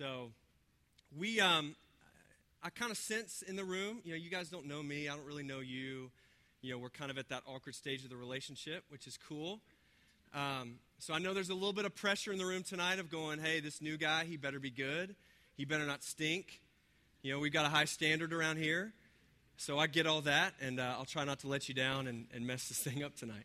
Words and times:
So, 0.00 0.30
we, 1.14 1.40
um, 1.40 1.76
I 2.62 2.70
kind 2.70 2.90
of 2.90 2.96
sense 2.96 3.42
in 3.46 3.54
the 3.54 3.64
room, 3.64 3.98
you 4.02 4.12
know, 4.12 4.16
you 4.16 4.30
guys 4.30 4.48
don't 4.48 4.64
know 4.64 4.82
me, 4.82 5.10
I 5.10 5.14
don't 5.14 5.26
really 5.26 5.42
know 5.42 5.60
you. 5.60 6.10
You 6.62 6.72
know, 6.72 6.78
we're 6.78 6.88
kind 6.88 7.10
of 7.10 7.18
at 7.18 7.28
that 7.28 7.42
awkward 7.46 7.74
stage 7.74 8.02
of 8.02 8.08
the 8.08 8.16
relationship, 8.16 8.82
which 8.88 9.06
is 9.06 9.18
cool. 9.28 9.60
Um, 10.34 10.76
so 11.00 11.12
I 11.12 11.18
know 11.18 11.34
there's 11.34 11.50
a 11.50 11.54
little 11.54 11.74
bit 11.74 11.84
of 11.84 11.94
pressure 11.94 12.32
in 12.32 12.38
the 12.38 12.46
room 12.46 12.62
tonight 12.62 12.98
of 12.98 13.10
going, 13.10 13.40
hey, 13.40 13.60
this 13.60 13.82
new 13.82 13.98
guy, 13.98 14.24
he 14.24 14.38
better 14.38 14.58
be 14.58 14.70
good. 14.70 15.14
He 15.54 15.66
better 15.66 15.84
not 15.84 16.02
stink. 16.02 16.62
You 17.20 17.34
know, 17.34 17.38
we've 17.38 17.52
got 17.52 17.66
a 17.66 17.70
high 17.70 17.84
standard 17.84 18.32
around 18.32 18.56
here. 18.56 18.94
So 19.58 19.78
I 19.78 19.86
get 19.86 20.06
all 20.06 20.22
that, 20.22 20.54
and 20.62 20.80
uh, 20.80 20.94
I'll 20.96 21.04
try 21.04 21.24
not 21.24 21.40
to 21.40 21.48
let 21.48 21.68
you 21.68 21.74
down 21.74 22.06
and, 22.06 22.26
and 22.34 22.46
mess 22.46 22.68
this 22.68 22.78
thing 22.82 23.02
up 23.02 23.16
tonight. 23.16 23.44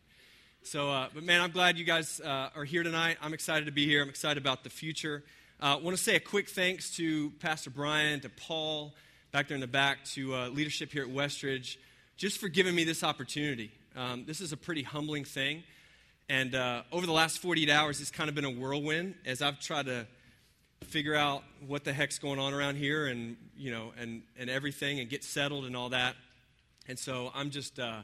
So, 0.62 0.88
uh, 0.88 1.08
but 1.12 1.22
man, 1.22 1.42
I'm 1.42 1.50
glad 1.50 1.76
you 1.76 1.84
guys 1.84 2.18
uh, 2.18 2.48
are 2.56 2.64
here 2.64 2.82
tonight. 2.82 3.18
I'm 3.20 3.34
excited 3.34 3.66
to 3.66 3.72
be 3.72 3.84
here. 3.84 4.02
I'm 4.02 4.08
excited 4.08 4.38
about 4.38 4.64
the 4.64 4.70
future. 4.70 5.22
I 5.58 5.72
uh, 5.72 5.78
want 5.78 5.96
to 5.96 6.02
say 6.02 6.16
a 6.16 6.20
quick 6.20 6.50
thanks 6.50 6.90
to 6.96 7.30
Pastor 7.40 7.70
Brian, 7.70 8.20
to 8.20 8.28
Paul, 8.28 8.94
back 9.32 9.48
there 9.48 9.54
in 9.54 9.62
the 9.62 9.66
back, 9.66 10.04
to 10.12 10.34
uh, 10.34 10.48
leadership 10.48 10.92
here 10.92 11.02
at 11.02 11.08
Westridge, 11.08 11.78
just 12.18 12.36
for 12.38 12.48
giving 12.48 12.74
me 12.74 12.84
this 12.84 13.02
opportunity. 13.02 13.72
Um, 13.96 14.26
this 14.26 14.42
is 14.42 14.52
a 14.52 14.56
pretty 14.58 14.82
humbling 14.82 15.24
thing. 15.24 15.62
And 16.28 16.54
uh, 16.54 16.82
over 16.92 17.06
the 17.06 17.12
last 17.12 17.38
48 17.38 17.70
hours, 17.70 18.02
it's 18.02 18.10
kind 18.10 18.28
of 18.28 18.34
been 18.34 18.44
a 18.44 18.50
whirlwind 18.50 19.14
as 19.24 19.40
I've 19.40 19.58
tried 19.58 19.86
to 19.86 20.06
figure 20.84 21.14
out 21.14 21.42
what 21.66 21.84
the 21.84 21.92
heck's 21.94 22.18
going 22.18 22.38
on 22.38 22.52
around 22.52 22.76
here 22.76 23.06
and, 23.06 23.38
you 23.56 23.70
know, 23.70 23.94
and, 23.98 24.24
and 24.38 24.50
everything 24.50 25.00
and 25.00 25.08
get 25.08 25.24
settled 25.24 25.64
and 25.64 25.74
all 25.74 25.88
that. 25.88 26.16
And 26.86 26.98
so 26.98 27.30
I'm 27.34 27.48
just 27.48 27.78
uh, 27.78 28.00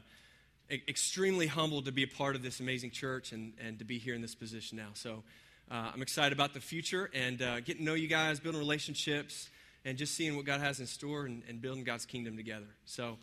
extremely 0.70 1.48
humbled 1.48 1.84
to 1.84 1.92
be 1.92 2.02
a 2.02 2.08
part 2.08 2.34
of 2.34 2.42
this 2.42 2.60
amazing 2.60 2.92
church 2.92 3.32
and, 3.32 3.52
and 3.62 3.78
to 3.78 3.84
be 3.84 3.98
here 3.98 4.14
in 4.14 4.22
this 4.22 4.34
position 4.34 4.78
now. 4.78 4.88
So 4.94 5.22
uh, 5.70 5.90
I'm 5.94 6.02
excited 6.02 6.32
about 6.32 6.54
the 6.54 6.60
future 6.60 7.10
and 7.14 7.40
uh, 7.40 7.60
getting 7.60 7.78
to 7.78 7.84
know 7.84 7.94
you 7.94 8.08
guys, 8.08 8.40
building 8.40 8.60
relationships, 8.60 9.48
and 9.84 9.96
just 9.96 10.14
seeing 10.14 10.36
what 10.36 10.44
God 10.44 10.60
has 10.60 10.80
in 10.80 10.86
store 10.86 11.24
and, 11.26 11.42
and 11.48 11.60
building 11.60 11.84
God's 11.84 12.06
kingdom 12.06 12.36
together. 12.36 12.66
So 12.84 13.16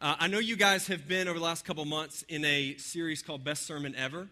uh, 0.00 0.16
I 0.18 0.28
know 0.28 0.38
you 0.38 0.56
guys 0.56 0.86
have 0.88 1.08
been 1.08 1.26
over 1.26 1.38
the 1.38 1.44
last 1.44 1.64
couple 1.64 1.84
months 1.84 2.22
in 2.28 2.44
a 2.44 2.76
series 2.76 3.22
called 3.22 3.44
Best 3.44 3.66
Sermon 3.66 3.94
Ever. 3.96 4.28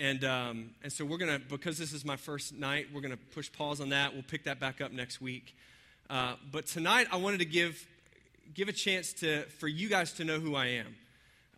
And, 0.00 0.24
um, 0.24 0.70
and 0.82 0.92
so 0.92 1.04
we're 1.04 1.18
going 1.18 1.38
to, 1.38 1.46
because 1.46 1.78
this 1.78 1.92
is 1.92 2.04
my 2.04 2.16
first 2.16 2.54
night, 2.54 2.86
we're 2.92 3.02
going 3.02 3.12
to 3.12 3.18
push 3.34 3.52
pause 3.52 3.80
on 3.80 3.90
that. 3.90 4.14
We'll 4.14 4.22
pick 4.22 4.44
that 4.44 4.58
back 4.58 4.80
up 4.80 4.92
next 4.92 5.20
week. 5.20 5.54
Uh, 6.08 6.34
but 6.50 6.66
tonight, 6.66 7.06
I 7.12 7.16
wanted 7.16 7.38
to 7.38 7.44
give, 7.44 7.86
give 8.54 8.68
a 8.68 8.72
chance 8.72 9.12
to, 9.14 9.42
for 9.58 9.68
you 9.68 9.88
guys 9.88 10.12
to 10.14 10.24
know 10.24 10.40
who 10.40 10.54
I 10.54 10.66
am. 10.66 10.96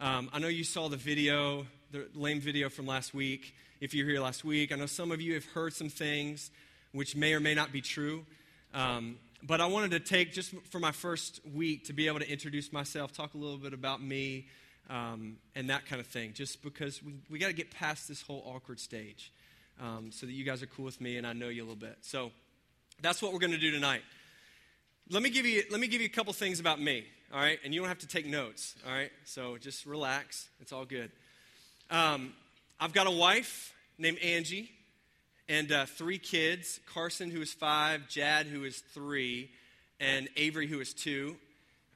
Um, 0.01 0.29
I 0.33 0.41
know 0.41 0.49
you 0.49 0.65
saw 0.65 0.89
the 0.89 0.97
video, 0.97 1.67
the 1.93 2.09
lame 2.15 2.41
video 2.41 2.71
from 2.71 2.87
last 2.87 3.13
week 3.13 3.55
if 3.81 3.93
you're 3.93 4.07
here 4.07 4.21
last 4.21 4.45
week. 4.45 4.73
I 4.73 4.77
know 4.77 4.87
some 4.87 5.13
of 5.13 5.21
you 5.21 5.35
have 5.35 5.45
heard 5.45 5.75
some 5.75 5.91
things 5.91 6.51
which 6.93 7.15
may 7.15 7.35
or 7.35 7.41
may 7.41 7.55
not 7.55 7.71
be 7.71 7.83
true. 7.83 8.25
Um, 8.73 9.19
but 9.43 9.61
I 9.61 9.67
wanted 9.67 9.91
to 9.91 10.01
take 10.01 10.33
just 10.33 10.55
for 10.71 10.79
my 10.79 10.93
first 10.93 11.41
week 11.53 11.85
to 11.87 11.93
be 11.93 12.07
able 12.07 12.21
to 12.21 12.31
introduce 12.31 12.73
myself, 12.73 13.13
talk 13.13 13.35
a 13.35 13.37
little 13.37 13.59
bit 13.59 13.75
about 13.75 14.03
me, 14.03 14.47
um, 14.89 15.37
and 15.55 15.69
that 15.69 15.85
kind 15.85 16.01
of 16.01 16.07
thing, 16.07 16.33
just 16.33 16.63
because 16.63 17.03
we, 17.03 17.13
we 17.29 17.39
got 17.39 17.49
to 17.49 17.53
get 17.53 17.71
past 17.71 18.09
this 18.09 18.23
whole 18.23 18.43
awkward 18.47 18.81
stage 18.81 19.31
um, 19.79 20.11
so 20.13 20.25
that 20.25 20.33
you 20.33 20.45
guys 20.45 20.63
are 20.63 20.67
cool 20.67 20.87
with 20.87 20.99
me 20.99 21.19
and 21.19 21.27
I 21.27 21.35
know 21.35 21.49
you 21.49 21.61
a 21.61 21.65
little 21.65 21.77
bit. 21.77 21.99
So 22.01 22.31
that's 23.03 23.21
what 23.21 23.35
we're 23.35 23.39
going 23.39 23.53
to 23.53 23.59
do 23.59 23.71
tonight. 23.71 24.03
Let 25.11 25.23
me, 25.23 25.29
give 25.29 25.45
you, 25.45 25.63
let 25.71 25.79
me 25.79 25.89
give 25.89 26.01
you 26.01 26.07
a 26.07 26.11
couple 26.11 26.33
things 26.33 26.59
about 26.59 26.81
me, 26.81 27.05
all 27.35 27.41
right? 27.41 27.59
And 27.65 27.75
you 27.75 27.81
don't 27.81 27.89
have 27.89 27.99
to 27.99 28.09
take 28.09 28.25
notes, 28.25 28.77
all 28.87 28.93
right? 28.95 29.11
So 29.27 29.59
just 29.59 29.85
relax. 29.85 30.49
It's 30.59 30.73
all 30.73 30.87
good. 30.87 31.11
Um, 31.93 32.33
I've 32.81 32.95
got 32.95 33.07
a 33.07 33.11
wife 33.11 33.75
named 33.99 34.17
Angie 34.21 34.71
and 35.47 35.71
uh, 35.71 35.85
three 35.85 36.17
kids 36.17 36.81
Carson, 36.87 37.31
who 37.31 37.43
is 37.43 37.53
five, 37.53 38.09
Jad, 38.09 38.47
who 38.47 38.65
is 38.65 38.79
three, 38.95 39.51
and 40.01 40.27
Avery, 40.39 40.67
who 40.67 40.81
is 40.81 40.95
two. 40.95 41.37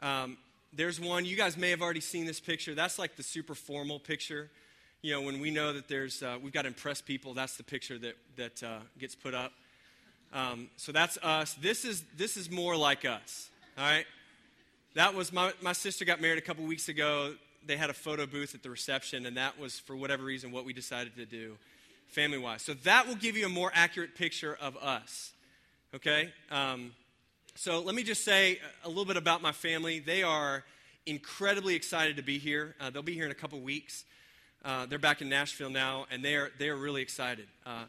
Um, 0.03 0.37
there's 0.75 1.01
one, 1.01 1.25
you 1.25 1.35
guys 1.35 1.57
may 1.57 1.71
have 1.71 1.81
already 1.81 2.03
seen 2.03 2.27
this 2.27 2.41
picture. 2.41 2.75
That's 2.75 2.99
like 2.99 3.17
the 3.17 3.23
super 3.23 3.55
formal 3.55 3.99
picture. 3.99 4.51
You 5.01 5.15
know, 5.15 5.23
when 5.23 5.41
we 5.41 5.51
know 5.51 5.73
that 5.73 5.89
there's, 5.89 6.23
uh, 6.23 6.37
we've 6.43 6.53
got 6.53 6.63
to 6.63 6.69
impress 6.69 7.01
people, 7.01 7.33
that's 7.33 7.57
the 7.57 7.65
picture 7.65 7.97
that, 7.97 8.17
that 8.37 8.63
uh, 8.63 8.81
gets 8.99 9.15
put 9.15 9.33
up. 9.33 9.53
Um, 10.35 10.69
so 10.77 10.93
that's 10.93 11.17
us. 11.23 11.55
This 11.55 11.87
is, 11.87 12.05
this 12.19 12.37
is 12.37 12.51
more 12.51 12.77
like 12.77 13.07
us, 13.07 13.49
all 13.79 13.85
right? 13.85 14.05
That 14.93 15.15
was 15.15 15.33
my, 15.33 15.55
my 15.63 15.73
sister 15.73 16.05
got 16.05 16.21
married 16.21 16.37
a 16.37 16.43
couple 16.43 16.67
weeks 16.67 16.91
ago 16.91 17.33
they 17.67 17.77
had 17.77 17.91
a 17.91 17.95
photo 17.95 18.27
booth 18.27 18.55
at 18.55 18.63
the 18.63 18.71
reception, 18.71 19.27
and 19.27 19.37
that 19.37 19.59
was, 19.59 19.79
for 19.79 19.97
whatever 19.97 20.25
reason, 20.25 20.53
what 20.53 20.65
we 20.65 20.73
decided 20.73 21.17
to 21.17 21.27
do 21.27 21.57
family 22.09 22.39
wise. 22.39 22.63
So 22.63 22.75
that 22.85 23.07
will 23.07 23.17
give 23.17 23.37
you 23.37 23.47
a 23.47 23.51
more 23.51 23.71
accurate 23.75 24.15
picture 24.15 24.57
of 24.61 24.77
us. 24.77 25.33
Okay? 25.95 26.33
Um, 26.51 26.93
so 27.57 27.81
let 27.81 27.95
me 27.95 28.03
just 28.03 28.25
say 28.25 28.59
a 28.85 28.89
little 28.89 29.05
bit 29.05 29.17
about 29.17 29.43
my 29.43 29.53
family. 29.53 29.99
They 29.99 30.23
are 30.23 30.65
incredibly 31.05 31.75
excited 31.75 32.17
to 32.17 32.23
be 32.23 32.39
here. 32.39 32.75
Uh, 32.81 32.91
they'll 32.91 33.03
be 33.03 33.15
here 33.15 33.25
in 33.25 33.31
a 33.31 33.35
couple 33.35 33.59
weeks. 33.61 34.05
Uh, 34.65 34.87
they're 34.87 34.99
back 34.99 35.21
in 35.21 35.29
Nashville 35.29 35.71
now, 35.71 36.07
and 36.11 36.25
they 36.25 36.35
are, 36.35 36.51
they 36.59 36.69
are 36.69 36.77
really 36.77 37.03
excited. 37.03 37.47
Uh, 37.65 37.85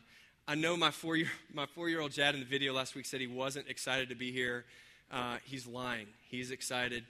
I 0.48 0.56
know 0.56 0.78
my 0.78 0.92
four 0.92 1.18
year 1.18 1.30
my 1.54 1.66
four 1.66 1.90
year 1.90 2.00
old 2.00 2.12
Jad 2.12 2.34
in 2.34 2.40
the 2.40 2.46
video 2.46 2.74
last 2.74 2.96
week 2.96 3.06
said 3.06 3.20
he 3.20 3.28
wasn't 3.28 3.68
excited 3.68 4.10
to 4.10 4.16
be 4.16 4.32
here. 4.32 4.64
Uh, 5.12 5.38
he's 5.44 5.68
lying. 5.68 6.08
He's 6.30 6.52
excited. 6.52 7.04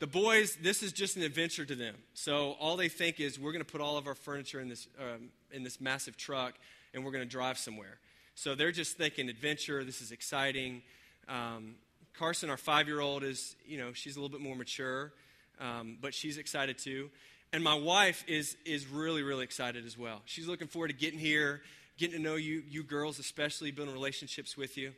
The 0.00 0.06
boys, 0.06 0.56
this 0.62 0.84
is 0.84 0.92
just 0.92 1.16
an 1.16 1.24
adventure 1.24 1.64
to 1.64 1.74
them. 1.74 1.96
So 2.14 2.54
all 2.60 2.76
they 2.76 2.88
think 2.88 3.18
is 3.18 3.36
we're 3.36 3.50
going 3.50 3.64
to 3.64 3.70
put 3.70 3.80
all 3.80 3.96
of 3.96 4.06
our 4.06 4.14
furniture 4.14 4.60
in 4.60 4.68
this, 4.68 4.86
um, 5.00 5.30
in 5.50 5.64
this 5.64 5.80
massive 5.80 6.16
truck 6.16 6.54
and 6.94 7.04
we're 7.04 7.10
going 7.10 7.24
to 7.24 7.30
drive 7.30 7.58
somewhere. 7.58 7.98
So 8.36 8.54
they're 8.54 8.70
just 8.70 8.96
thinking 8.96 9.28
adventure. 9.28 9.82
This 9.82 10.00
is 10.00 10.12
exciting. 10.12 10.82
Um, 11.28 11.74
Carson, 12.16 12.48
our 12.48 12.56
five 12.56 12.86
year 12.86 13.00
old, 13.00 13.24
is, 13.24 13.56
you 13.66 13.76
know, 13.76 13.92
she's 13.92 14.16
a 14.16 14.20
little 14.20 14.36
bit 14.36 14.40
more 14.40 14.54
mature, 14.54 15.12
um, 15.60 15.98
but 16.00 16.14
she's 16.14 16.38
excited 16.38 16.78
too. 16.78 17.10
And 17.52 17.64
my 17.64 17.74
wife 17.74 18.24
is, 18.28 18.56
is 18.64 18.86
really, 18.86 19.24
really 19.24 19.42
excited 19.42 19.84
as 19.84 19.98
well. 19.98 20.22
She's 20.26 20.46
looking 20.46 20.68
forward 20.68 20.88
to 20.88 20.94
getting 20.94 21.18
here, 21.18 21.60
getting 21.96 22.16
to 22.16 22.22
know 22.22 22.36
you, 22.36 22.62
you 22.68 22.84
girls 22.84 23.18
especially, 23.18 23.72
building 23.72 23.94
relationships 23.94 24.56
with 24.56 24.76
you. 24.76 24.92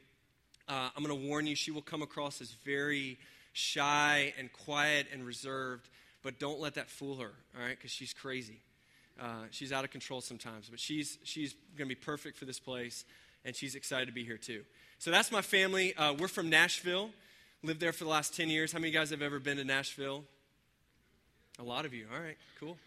Uh, 0.68 0.90
I'm 0.94 1.02
going 1.02 1.18
to 1.18 1.26
warn 1.26 1.46
you, 1.46 1.56
she 1.56 1.70
will 1.70 1.80
come 1.80 2.02
across 2.02 2.42
as 2.42 2.50
very 2.50 3.18
shy 3.60 4.32
and 4.38 4.52
quiet 4.52 5.06
and 5.12 5.24
reserved, 5.24 5.88
but 6.22 6.38
don't 6.38 6.60
let 6.60 6.74
that 6.74 6.90
fool 6.90 7.16
her, 7.16 7.32
all 7.56 7.62
right? 7.62 7.76
Because 7.76 7.90
she's 7.90 8.12
crazy. 8.12 8.60
Uh, 9.20 9.44
she's 9.50 9.72
out 9.72 9.84
of 9.84 9.90
control 9.90 10.20
sometimes, 10.20 10.68
but 10.68 10.80
she's, 10.80 11.18
she's 11.24 11.54
going 11.76 11.88
to 11.88 11.94
be 11.94 12.00
perfect 12.00 12.38
for 12.38 12.46
this 12.46 12.58
place, 12.58 13.04
and 13.44 13.54
she's 13.54 13.74
excited 13.74 14.06
to 14.06 14.12
be 14.12 14.24
here 14.24 14.38
too. 14.38 14.62
So 14.98 15.10
that's 15.10 15.30
my 15.30 15.42
family. 15.42 15.94
Uh, 15.94 16.14
we're 16.14 16.28
from 16.28 16.48
Nashville, 16.48 17.10
lived 17.62 17.80
there 17.80 17.92
for 17.92 18.04
the 18.04 18.10
last 18.10 18.34
10 18.34 18.48
years. 18.48 18.72
How 18.72 18.78
many 18.78 18.88
of 18.88 18.94
you 18.94 19.00
guys 19.00 19.10
have 19.10 19.22
ever 19.22 19.38
been 19.38 19.58
to 19.58 19.64
Nashville? 19.64 20.24
A 21.58 21.62
lot 21.62 21.84
of 21.84 21.92
you. 21.92 22.06
All 22.12 22.20
right, 22.20 22.38
cool. 22.58 22.78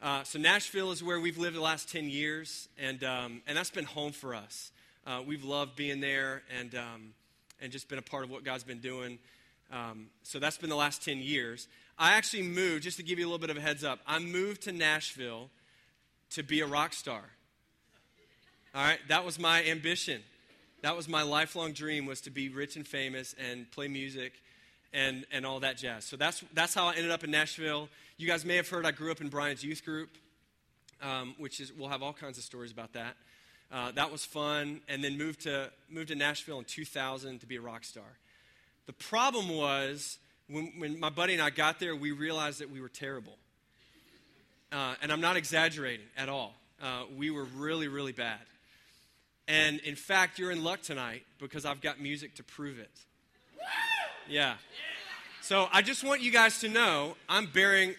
Uh, 0.00 0.22
so 0.24 0.38
Nashville 0.38 0.90
is 0.92 1.02
where 1.02 1.20
we've 1.20 1.38
lived 1.38 1.56
the 1.56 1.60
last 1.60 1.90
10 1.90 2.08
years, 2.08 2.68
and, 2.78 3.02
um, 3.04 3.42
and 3.46 3.56
that's 3.56 3.70
been 3.70 3.84
home 3.84 4.12
for 4.12 4.34
us. 4.34 4.72
Uh, 5.06 5.20
we've 5.26 5.44
loved 5.44 5.74
being 5.74 6.00
there 6.00 6.42
and, 6.58 6.74
um, 6.76 7.14
and 7.60 7.72
just 7.72 7.88
been 7.88 7.98
a 7.98 8.02
part 8.02 8.24
of 8.24 8.30
what 8.30 8.44
God's 8.44 8.64
been 8.64 8.80
doing. 8.80 9.18
Um, 9.72 10.08
so 10.22 10.38
that's 10.38 10.58
been 10.58 10.70
the 10.70 10.76
last 10.76 11.02
10 11.02 11.18
years. 11.18 11.66
I 11.98 12.12
actually 12.12 12.42
moved, 12.42 12.82
just 12.82 12.98
to 12.98 13.02
give 13.02 13.18
you 13.18 13.24
a 13.24 13.28
little 13.28 13.38
bit 13.38 13.50
of 13.50 13.56
a 13.56 13.60
heads 13.60 13.82
up, 13.82 14.00
I 14.06 14.18
moved 14.18 14.62
to 14.62 14.72
Nashville 14.72 15.48
to 16.30 16.42
be 16.42 16.60
a 16.60 16.66
rock 16.66 16.92
star. 16.92 17.22
All 18.74 18.84
right, 18.84 18.98
that 19.08 19.24
was 19.24 19.38
my 19.38 19.64
ambition. 19.64 20.22
That 20.82 20.96
was 20.96 21.08
my 21.08 21.22
lifelong 21.22 21.72
dream 21.72 22.06
was 22.06 22.20
to 22.22 22.30
be 22.30 22.48
rich 22.48 22.76
and 22.76 22.86
famous 22.86 23.34
and 23.38 23.70
play 23.70 23.88
music 23.88 24.32
and, 24.92 25.24
and 25.30 25.46
all 25.46 25.60
that 25.60 25.76
jazz. 25.76 26.04
So 26.04 26.16
that's, 26.16 26.42
that's 26.52 26.74
how 26.74 26.88
I 26.88 26.94
ended 26.94 27.10
up 27.10 27.24
in 27.24 27.30
Nashville. 27.30 27.88
You 28.18 28.26
guys 28.26 28.44
may 28.44 28.56
have 28.56 28.68
heard 28.68 28.84
I 28.84 28.90
grew 28.90 29.10
up 29.10 29.20
in 29.20 29.28
Brian's 29.28 29.62
youth 29.64 29.84
group, 29.84 30.10
um, 31.00 31.34
which 31.38 31.60
is, 31.60 31.72
we'll 31.72 31.88
have 31.88 32.02
all 32.02 32.12
kinds 32.12 32.36
of 32.36 32.44
stories 32.44 32.72
about 32.72 32.92
that. 32.92 33.16
Uh, 33.70 33.90
that 33.92 34.12
was 34.12 34.24
fun, 34.24 34.82
and 34.86 35.02
then 35.02 35.16
moved 35.16 35.42
to, 35.42 35.70
moved 35.88 36.08
to 36.08 36.14
Nashville 36.14 36.58
in 36.58 36.64
2000 36.64 37.38
to 37.40 37.46
be 37.46 37.56
a 37.56 37.60
rock 37.60 37.84
star. 37.84 38.18
The 38.86 38.92
problem 38.92 39.48
was 39.48 40.18
when, 40.48 40.72
when 40.78 40.98
my 40.98 41.10
buddy 41.10 41.34
and 41.34 41.42
I 41.42 41.50
got 41.50 41.78
there, 41.78 41.94
we 41.94 42.12
realized 42.12 42.60
that 42.60 42.70
we 42.70 42.80
were 42.80 42.88
terrible. 42.88 43.36
Uh, 44.72 44.94
and 45.02 45.12
I'm 45.12 45.20
not 45.20 45.36
exaggerating 45.36 46.06
at 46.16 46.28
all. 46.28 46.54
Uh, 46.82 47.04
we 47.16 47.30
were 47.30 47.44
really, 47.44 47.88
really 47.88 48.12
bad. 48.12 48.40
And 49.46 49.80
in 49.80 49.96
fact, 49.96 50.38
you're 50.38 50.50
in 50.50 50.64
luck 50.64 50.82
tonight 50.82 51.24
because 51.38 51.64
I've 51.64 51.80
got 51.80 52.00
music 52.00 52.36
to 52.36 52.42
prove 52.42 52.78
it. 52.78 52.90
Yeah. 54.28 54.54
So 55.42 55.68
I 55.72 55.82
just 55.82 56.04
want 56.04 56.22
you 56.22 56.30
guys 56.30 56.60
to 56.60 56.68
know 56.68 57.16
I'm 57.28 57.46
bearing 57.46 57.94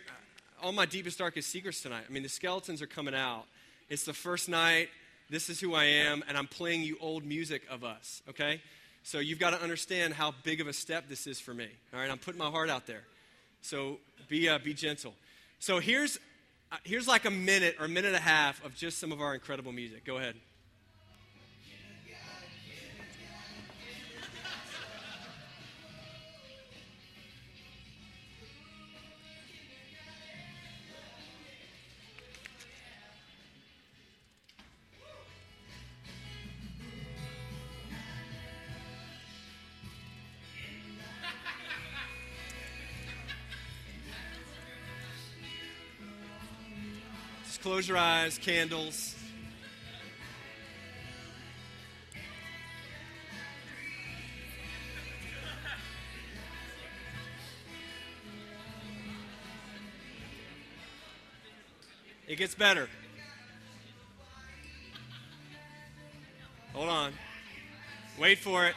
all 0.62 0.72
my 0.72 0.86
deepest, 0.86 1.20
darkest 1.20 1.50
secrets 1.50 1.82
tonight. 1.82 2.06
I 2.10 2.12
mean, 2.12 2.24
the 2.24 2.30
skeletons 2.30 2.82
are 2.82 2.88
coming 2.88 3.14
out. 3.14 3.46
It's 3.90 4.06
the 4.06 4.14
first 4.14 4.48
night. 4.50 4.90
This 5.30 5.50
is 5.50 5.60
who 5.60 5.74
I 5.74 5.86
am, 5.86 6.24
and 6.28 6.38
I'm 6.38 6.48
playing 6.48 6.84
you 6.84 6.98
old 7.02 7.26
music 7.26 7.64
of 7.70 7.84
us, 7.84 8.22
okay? 8.30 8.62
So 9.04 9.20
you've 9.20 9.40
got 9.40 9.52
to 9.52 9.62
understand 9.62 10.14
how 10.14 10.34
big 10.44 10.62
of 10.62 10.68
a 10.68 10.74
step 10.74 11.10
this 11.10 11.28
is 11.28 11.40
for 11.40 11.54
me. 11.54 11.68
All 11.94 12.00
right, 12.00 12.10
I'm 12.10 12.18
putting 12.18 12.40
my 12.40 12.50
heart 12.50 12.70
out 12.70 12.88
there. 12.88 13.04
So 13.62 13.98
be, 14.30 14.48
uh, 14.48 14.60
be 14.60 14.74
gentle. 14.74 15.14
So 15.60 15.80
here's, 15.80 16.18
uh, 16.72 16.78
here's 16.84 17.08
like 17.08 17.26
a 17.26 17.32
minute 17.32 17.76
or 17.80 17.86
a 17.86 17.90
minute 17.90 18.08
and 18.08 18.16
a 18.16 18.20
half 18.20 18.64
of 18.66 18.76
just 18.76 19.00
some 19.00 19.12
of 19.12 19.22
our 19.22 19.34
incredible 19.34 19.74
music. 19.74 20.06
Go 20.06 20.18
ahead. 20.18 20.36
Close 47.74 47.88
your 47.88 47.98
eyes, 47.98 48.38
candles. 48.38 49.16
It 62.28 62.36
gets 62.36 62.54
better. 62.54 62.88
Hold 66.74 66.90
on. 66.90 67.14
Wait 68.20 68.38
for 68.38 68.68
it. 68.68 68.76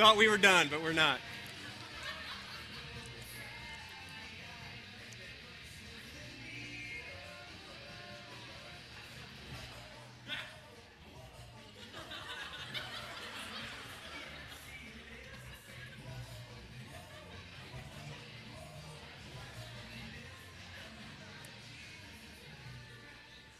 Thought 0.00 0.16
we 0.16 0.28
were 0.28 0.38
done, 0.38 0.66
but 0.70 0.82
we're 0.82 0.94
not. 0.94 1.18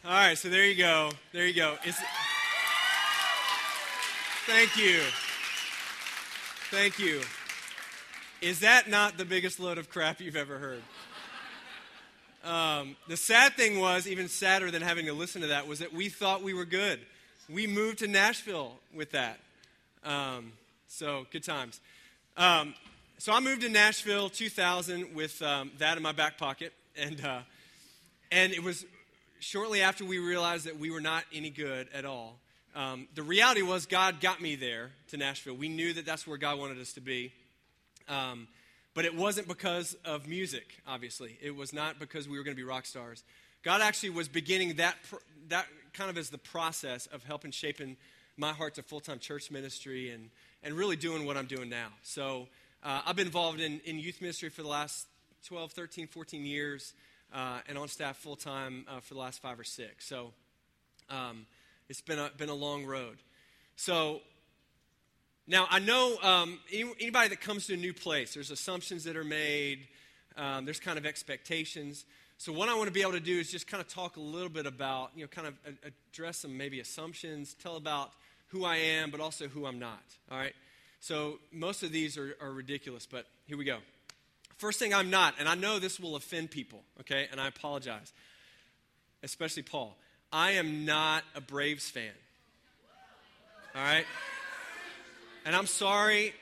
All 0.03 0.11
right, 0.11 0.35
so 0.35 0.49
there 0.49 0.65
you 0.65 0.75
go. 0.75 1.11
There 1.33 1.45
you 1.45 1.53
go. 1.53 1.77
It's, 1.83 1.99
thank 4.47 4.75
you. 4.75 5.01
Thank 6.71 6.99
you. 6.99 7.19
Is 8.41 8.61
that 8.61 8.89
not 8.89 9.17
the 9.17 9.25
biggest 9.25 9.59
load 9.59 9.77
of 9.77 9.89
crap 9.89 10.21
you've 10.21 10.37
ever 10.37 10.57
heard? 10.57 10.81
Um, 12.45 12.95
the 13.09 13.17
sad 13.17 13.57
thing 13.57 13.77
was, 13.77 14.07
even 14.07 14.29
sadder 14.29 14.71
than 14.71 14.81
having 14.81 15.05
to 15.07 15.13
listen 15.13 15.41
to 15.41 15.47
that, 15.47 15.67
was 15.67 15.79
that 15.79 15.91
we 15.91 16.07
thought 16.07 16.41
we 16.41 16.53
were 16.53 16.63
good. 16.63 17.01
We 17.49 17.67
moved 17.67 17.99
to 17.99 18.07
Nashville 18.07 18.79
with 18.95 19.11
that. 19.11 19.39
Um, 20.05 20.53
so, 20.87 21.27
good 21.29 21.43
times. 21.43 21.81
Um, 22.37 22.73
so, 23.17 23.33
I 23.33 23.41
moved 23.41 23.63
to 23.63 23.69
Nashville 23.69 24.29
2000 24.29 25.13
with 25.13 25.41
um, 25.41 25.71
that 25.79 25.97
in 25.97 26.03
my 26.03 26.13
back 26.13 26.37
pocket. 26.37 26.71
And, 26.95 27.23
uh, 27.23 27.39
and 28.31 28.53
it 28.53 28.63
was 28.63 28.85
shortly 29.41 29.81
after 29.81 30.05
we 30.05 30.19
realized 30.19 30.67
that 30.67 30.79
we 30.79 30.89
were 30.89 31.01
not 31.01 31.25
any 31.33 31.49
good 31.49 31.89
at 31.93 32.05
all. 32.05 32.37
Um, 32.75 33.07
the 33.15 33.23
reality 33.23 33.61
was, 33.61 33.85
God 33.85 34.21
got 34.21 34.41
me 34.41 34.55
there 34.55 34.91
to 35.09 35.17
Nashville. 35.17 35.55
We 35.55 35.69
knew 35.69 35.93
that 35.93 36.05
that's 36.05 36.25
where 36.25 36.37
God 36.37 36.57
wanted 36.57 36.79
us 36.79 36.93
to 36.93 37.01
be. 37.01 37.33
Um, 38.07 38.47
but 38.93 39.05
it 39.05 39.15
wasn't 39.15 39.47
because 39.47 39.95
of 40.05 40.27
music, 40.27 40.81
obviously. 40.87 41.37
It 41.41 41.55
was 41.55 41.73
not 41.73 41.99
because 41.99 42.27
we 42.27 42.37
were 42.37 42.43
going 42.43 42.55
to 42.55 42.61
be 42.61 42.67
rock 42.67 42.85
stars. 42.85 43.23
God 43.63 43.81
actually 43.81 44.11
was 44.11 44.27
beginning 44.27 44.75
that, 44.75 44.95
that 45.49 45.65
kind 45.93 46.09
of 46.09 46.17
as 46.17 46.29
the 46.29 46.37
process 46.37 47.07
of 47.07 47.23
helping 47.23 47.51
shaping 47.51 47.97
my 48.37 48.53
heart 48.53 48.75
to 48.75 48.83
full 48.83 48.99
time 48.99 49.19
church 49.19 49.51
ministry 49.51 50.09
and, 50.09 50.29
and 50.63 50.73
really 50.73 50.95
doing 50.95 51.25
what 51.25 51.37
I'm 51.37 51.45
doing 51.45 51.69
now. 51.69 51.87
So 52.03 52.47
uh, 52.83 53.01
I've 53.05 53.15
been 53.15 53.27
involved 53.27 53.59
in, 53.59 53.79
in 53.85 53.99
youth 53.99 54.21
ministry 54.21 54.49
for 54.49 54.61
the 54.61 54.67
last 54.67 55.07
12, 55.47 55.71
13, 55.71 56.07
14 56.07 56.45
years, 56.45 56.93
uh, 57.33 57.59
and 57.67 57.77
on 57.77 57.87
staff 57.87 58.17
full 58.17 58.35
time 58.35 58.85
uh, 58.89 58.99
for 58.99 59.13
the 59.13 59.19
last 59.19 59.41
five 59.41 59.59
or 59.59 59.63
six. 59.63 60.05
So 60.05 60.33
um, 61.09 61.45
it's 61.91 61.99
been 61.99 62.19
a, 62.19 62.31
been 62.37 62.47
a 62.47 62.55
long 62.55 62.85
road. 62.85 63.17
So 63.75 64.21
now, 65.45 65.67
I 65.69 65.79
know 65.79 66.15
um, 66.23 66.57
anybody 66.71 67.27
that 67.27 67.41
comes 67.41 67.67
to 67.67 67.73
a 67.73 67.77
new 67.77 67.93
place, 67.93 68.33
there's 68.33 68.49
assumptions 68.49 69.03
that 69.03 69.17
are 69.17 69.25
made, 69.25 69.87
um, 70.37 70.63
there's 70.63 70.79
kind 70.79 70.97
of 70.97 71.05
expectations. 71.05 72.05
So, 72.37 72.53
what 72.53 72.69
I 72.69 72.75
want 72.75 72.87
to 72.87 72.93
be 72.93 73.01
able 73.01 73.11
to 73.11 73.19
do 73.19 73.37
is 73.37 73.51
just 73.51 73.67
kind 73.67 73.81
of 73.81 73.89
talk 73.89 74.15
a 74.15 74.21
little 74.21 74.47
bit 74.47 74.65
about, 74.65 75.11
you 75.15 75.23
know, 75.23 75.27
kind 75.27 75.49
of 75.49 75.55
address 75.83 76.37
some 76.37 76.57
maybe 76.57 76.79
assumptions, 76.79 77.55
tell 77.55 77.75
about 77.75 78.11
who 78.47 78.63
I 78.63 78.77
am, 78.77 79.11
but 79.11 79.19
also 79.19 79.49
who 79.49 79.65
I'm 79.65 79.79
not. 79.79 80.03
All 80.31 80.37
right? 80.37 80.55
So, 81.01 81.39
most 81.51 81.83
of 81.83 81.91
these 81.91 82.17
are, 82.17 82.37
are 82.41 82.53
ridiculous, 82.53 83.05
but 83.05 83.25
here 83.47 83.57
we 83.57 83.65
go. 83.65 83.79
First 84.55 84.79
thing 84.79 84.93
I'm 84.93 85.09
not, 85.09 85.33
and 85.37 85.49
I 85.49 85.55
know 85.55 85.77
this 85.77 85.99
will 85.99 86.15
offend 86.15 86.51
people, 86.51 86.83
okay, 87.01 87.27
and 87.29 87.41
I 87.41 87.49
apologize, 87.49 88.13
especially 89.23 89.63
Paul. 89.63 89.97
I 90.31 90.51
am 90.51 90.85
not 90.85 91.23
a 91.35 91.41
Braves 91.41 91.89
fan. 91.89 92.11
All 93.75 93.81
right? 93.81 94.05
And 95.45 95.55
I'm 95.55 95.67
sorry. 95.67 96.33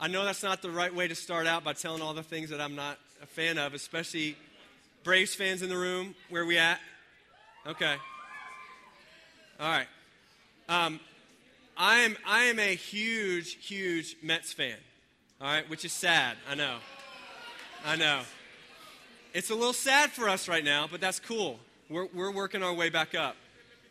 I 0.00 0.08
know 0.08 0.24
that's 0.24 0.42
not 0.42 0.62
the 0.62 0.70
right 0.70 0.94
way 0.94 1.08
to 1.08 1.14
start 1.14 1.46
out 1.46 1.64
by 1.64 1.72
telling 1.72 2.02
all 2.02 2.14
the 2.14 2.22
things 2.22 2.50
that 2.50 2.60
I'm 2.60 2.74
not 2.74 2.98
a 3.22 3.26
fan 3.26 3.58
of, 3.58 3.74
especially 3.74 4.36
Braves 5.04 5.34
fans 5.34 5.62
in 5.62 5.68
the 5.68 5.76
room. 5.76 6.14
Where 6.28 6.44
we 6.44 6.58
at? 6.58 6.80
Okay. 7.66 7.96
All 9.60 9.68
right. 9.68 9.86
Um, 10.68 11.00
I 11.76 11.98
am 11.98 12.16
I 12.26 12.44
am 12.44 12.58
a 12.58 12.74
huge 12.74 13.64
huge 13.66 14.16
Mets 14.22 14.52
fan. 14.52 14.76
All 15.40 15.46
right, 15.46 15.68
which 15.68 15.84
is 15.84 15.92
sad. 15.92 16.36
I 16.50 16.54
know. 16.54 16.78
I 17.84 17.96
know. 17.96 18.22
It's 19.34 19.50
a 19.50 19.54
little 19.54 19.72
sad 19.72 20.10
for 20.10 20.28
us 20.28 20.48
right 20.48 20.64
now, 20.64 20.88
but 20.90 21.00
that's 21.00 21.20
cool. 21.20 21.60
We're 21.88 22.08
we're 22.12 22.32
working 22.32 22.64
our 22.64 22.74
way 22.74 22.90
back 22.90 23.14
up. 23.14 23.36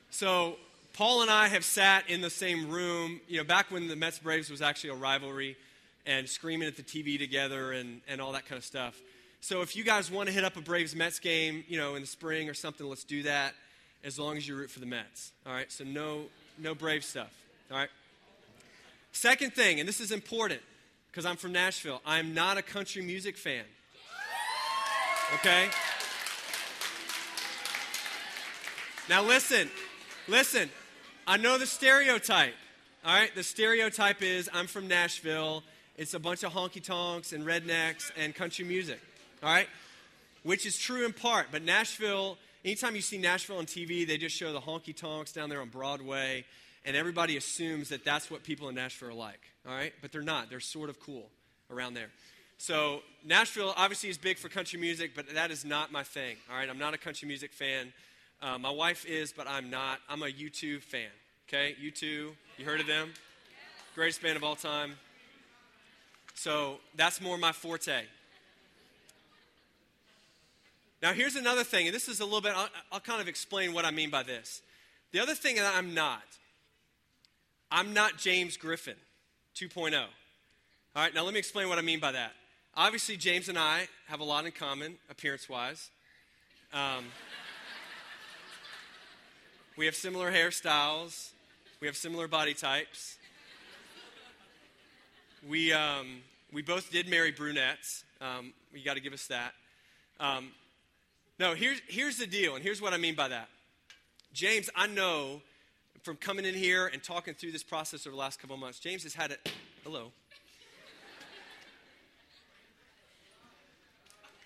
So 0.10 0.58
Paul 0.94 1.22
and 1.22 1.32
I 1.32 1.48
have 1.48 1.64
sat 1.64 2.10
in 2.10 2.22
the 2.22 2.30
same 2.30 2.70
room, 2.70 3.22
you 3.28 3.38
know, 3.38 3.44
back 3.46 3.72
when 3.72 3.88
the 3.88 3.96
Mets 3.96 4.20
Braves 4.20 4.50
was 4.50 4.62
actually 4.62 4.90
a 4.92 4.96
rivalry 4.96 5.56
and 6.06 6.28
screaming 6.28 6.68
at 6.68 6.76
the 6.76 6.84
TV 6.84 7.18
together 7.18 7.72
and, 7.72 8.02
and 8.08 8.20
all 8.20 8.34
that 8.34 8.46
kind 8.46 8.58
of 8.58 8.66
stuff. 8.66 9.00
So 9.40 9.62
if 9.62 9.76
you 9.76 9.84
guys 9.84 10.12
want 10.12 10.28
to 10.28 10.34
hit 10.34 10.44
up 10.44 10.58
a 10.58 10.62
Braves 10.62 10.96
Mets 10.96 11.20
game, 11.20 11.64
you 11.68 11.78
know, 11.78 11.96
in 11.96 12.02
the 12.02 12.08
spring 12.08 12.50
or 12.50 12.54
something, 12.54 12.88
let's 12.88 13.04
do 13.06 13.24
that 13.24 13.54
as 14.04 14.20
long 14.20 14.36
as 14.38 14.48
you 14.48 14.56
root 14.56 14.70
for 14.70 14.80
the 14.80 14.86
Mets. 14.86 15.32
All 15.46 15.54
right? 15.54 15.72
So 15.72 15.84
no 15.84 16.24
no 16.58 16.76
Brave 16.76 17.04
stuff. 17.04 17.34
All 17.72 17.78
right? 17.78 17.90
Second 19.14 19.54
thing, 19.54 19.80
and 19.80 19.88
this 19.88 20.02
is 20.02 20.12
important 20.12 20.62
because 21.12 21.26
I'm 21.26 21.38
from 21.38 21.54
Nashville, 21.54 22.02
I'm 22.06 22.34
not 22.34 22.58
a 22.58 22.62
country 22.62 23.02
music 23.02 23.38
fan. 23.38 23.64
Okay? 25.36 25.70
Now 29.08 29.22
listen, 29.22 29.70
listen. 30.28 30.68
I 31.28 31.38
know 31.38 31.60
the 31.60 31.68
stereotype. 31.68 32.56
All 33.06 33.14
right, 33.14 33.34
the 33.36 33.44
stereotype 33.44 34.24
is 34.24 34.50
I'm 34.52 34.66
from 34.66 34.88
Nashville. 34.88 35.62
It's 35.96 36.16
a 36.16 36.20
bunch 36.20 36.42
of 36.42 36.52
honky 36.54 36.84
tonks 36.84 37.32
and 37.32 37.46
rednecks 37.46 38.12
and 38.18 38.34
country 38.34 38.66
music. 38.66 39.00
All 39.44 39.50
right, 39.50 39.68
which 40.42 40.66
is 40.66 40.76
true 40.80 41.06
in 41.06 41.14
part. 41.14 41.48
But 41.52 41.62
Nashville, 41.62 42.40
anytime 42.64 42.96
you 42.96 43.02
see 43.02 43.20
Nashville 43.20 43.58
on 43.58 43.68
TV, 43.68 44.08
they 44.08 44.18
just 44.18 44.36
show 44.36 44.52
the 44.52 44.60
honky 44.60 44.96
tonks 44.96 45.32
down 45.32 45.50
there 45.50 45.62
on 45.62 45.70
Broadway, 45.70 46.44
and 46.84 46.96
everybody 46.96 47.38
assumes 47.38 47.90
that 47.90 48.04
that's 48.04 48.32
what 48.32 48.42
people 48.42 48.70
in 48.70 48.76
Nashville 48.76 49.10
are 49.10 49.14
like. 49.14 49.42
All 49.68 49.76
right, 49.76 49.94
but 50.02 50.12
they're 50.12 50.24
not. 50.24 50.50
They're 50.50 50.60
sort 50.60 50.90
of 50.90 51.00
cool 51.00 51.30
around 51.70 51.94
there. 51.94 52.10
So 52.58 53.02
Nashville 53.24 53.76
obviously 53.78 54.10
is 54.10 54.18
big 54.18 54.40
for 54.40 54.50
country 54.50 54.80
music, 54.80 55.12
but 55.16 55.32
that 55.36 55.52
is 55.52 55.64
not 55.64 55.92
my 55.92 56.02
thing. 56.02 56.38
All 56.50 56.58
right, 56.58 56.68
I'm 56.68 56.80
not 56.80 56.96
a 56.96 56.98
country 56.98 57.28
music 57.28 57.54
fan. 57.54 57.94
Uh, 58.42 58.58
my 58.58 58.70
wife 58.70 59.06
is, 59.06 59.32
but 59.32 59.48
I'm 59.48 59.70
not. 59.70 60.00
I'm 60.10 60.22
a 60.22 60.28
U2 60.28 60.82
fan. 60.82 61.10
Okay, 61.48 61.76
U2, 61.82 62.02
you 62.58 62.66
heard 62.66 62.80
of 62.80 62.88
them? 62.88 63.14
Greatest 63.94 64.22
band 64.22 64.36
of 64.36 64.44
all 64.44 64.56
time. 64.56 64.96
So 66.34 66.80
that's 66.96 67.22
more 67.22 67.38
my 67.38 67.52
forte. 67.52 68.04
Now, 71.02 71.14
here's 71.14 71.36
another 71.36 71.64
thing, 71.64 71.88
and 71.88 71.96
this 71.96 72.08
is 72.08 72.20
a 72.20 72.26
little 72.26 72.42
bit, 72.42 72.54
I'll, 72.56 72.70
I'll 72.92 73.00
kind 73.00 73.22
of 73.22 73.28
explain 73.28 73.74
what 73.74 73.86
I 73.86 73.92
mean 73.92 74.10
by 74.10 74.24
this. 74.24 74.62
The 75.12 75.20
other 75.20 75.36
thing 75.36 75.56
that 75.56 75.72
I'm 75.76 75.94
not, 75.94 76.24
I'm 77.72 77.94
not 77.94 78.18
James 78.18 78.58
Griffin 78.58 78.96
2.0. 79.56 79.94
All 79.96 80.08
right, 80.96 81.14
now 81.14 81.24
let 81.24 81.34
me 81.34 81.40
explain 81.40 81.70
what 81.70 81.78
I 81.78 81.82
mean 81.82 82.00
by 82.00 82.12
that. 82.12 82.32
Obviously, 82.76 83.18
James 83.18 83.50
and 83.50 83.58
I 83.58 83.88
have 84.08 84.20
a 84.20 84.24
lot 84.24 84.46
in 84.46 84.52
common, 84.52 84.98
appearance 85.10 85.48
wise. 85.48 85.92
Um, 86.74 87.06
we 89.78 89.86
have 89.86 89.96
similar 89.96 90.32
hairstyles. 90.32 91.32
We 91.82 91.88
have 91.88 91.98
similar 91.98 92.28
body 92.28 92.54
types. 92.54 93.18
We, 95.48 95.74
um, 95.74 96.22
we 96.54 96.62
both 96.62 96.92
did 96.92 97.10
marry 97.10 97.32
brunettes. 97.32 98.04
Um, 98.22 98.54
you 98.74 98.84
got 98.84 98.94
to 98.94 99.02
give 99.02 99.14
us 99.14 99.28
that. 99.28 99.54
Um, 100.20 100.52
no, 101.38 101.54
here's, 101.54 101.82
here's 101.88 102.18
the 102.18 102.26
deal, 102.26 102.56
and 102.56 102.64
here's 102.64 102.82
what 102.82 102.94
I 102.94 102.98
mean 102.98 103.16
by 103.16 103.28
that. 103.28 103.50
James, 104.34 104.70
I 104.76 104.88
know 104.88 105.42
from 106.04 106.16
coming 106.16 106.46
in 106.46 106.56
here 106.56 106.88
and 106.88 107.04
talking 107.04 107.34
through 107.34 107.52
this 107.52 107.64
process 107.64 108.08
over 108.08 108.16
the 108.16 108.20
last 108.20 108.40
couple 108.40 108.56
months, 108.56 108.80
James 108.80 109.04
has 109.04 109.14
had 109.14 109.32
it. 109.32 109.52
Hello. 109.84 110.12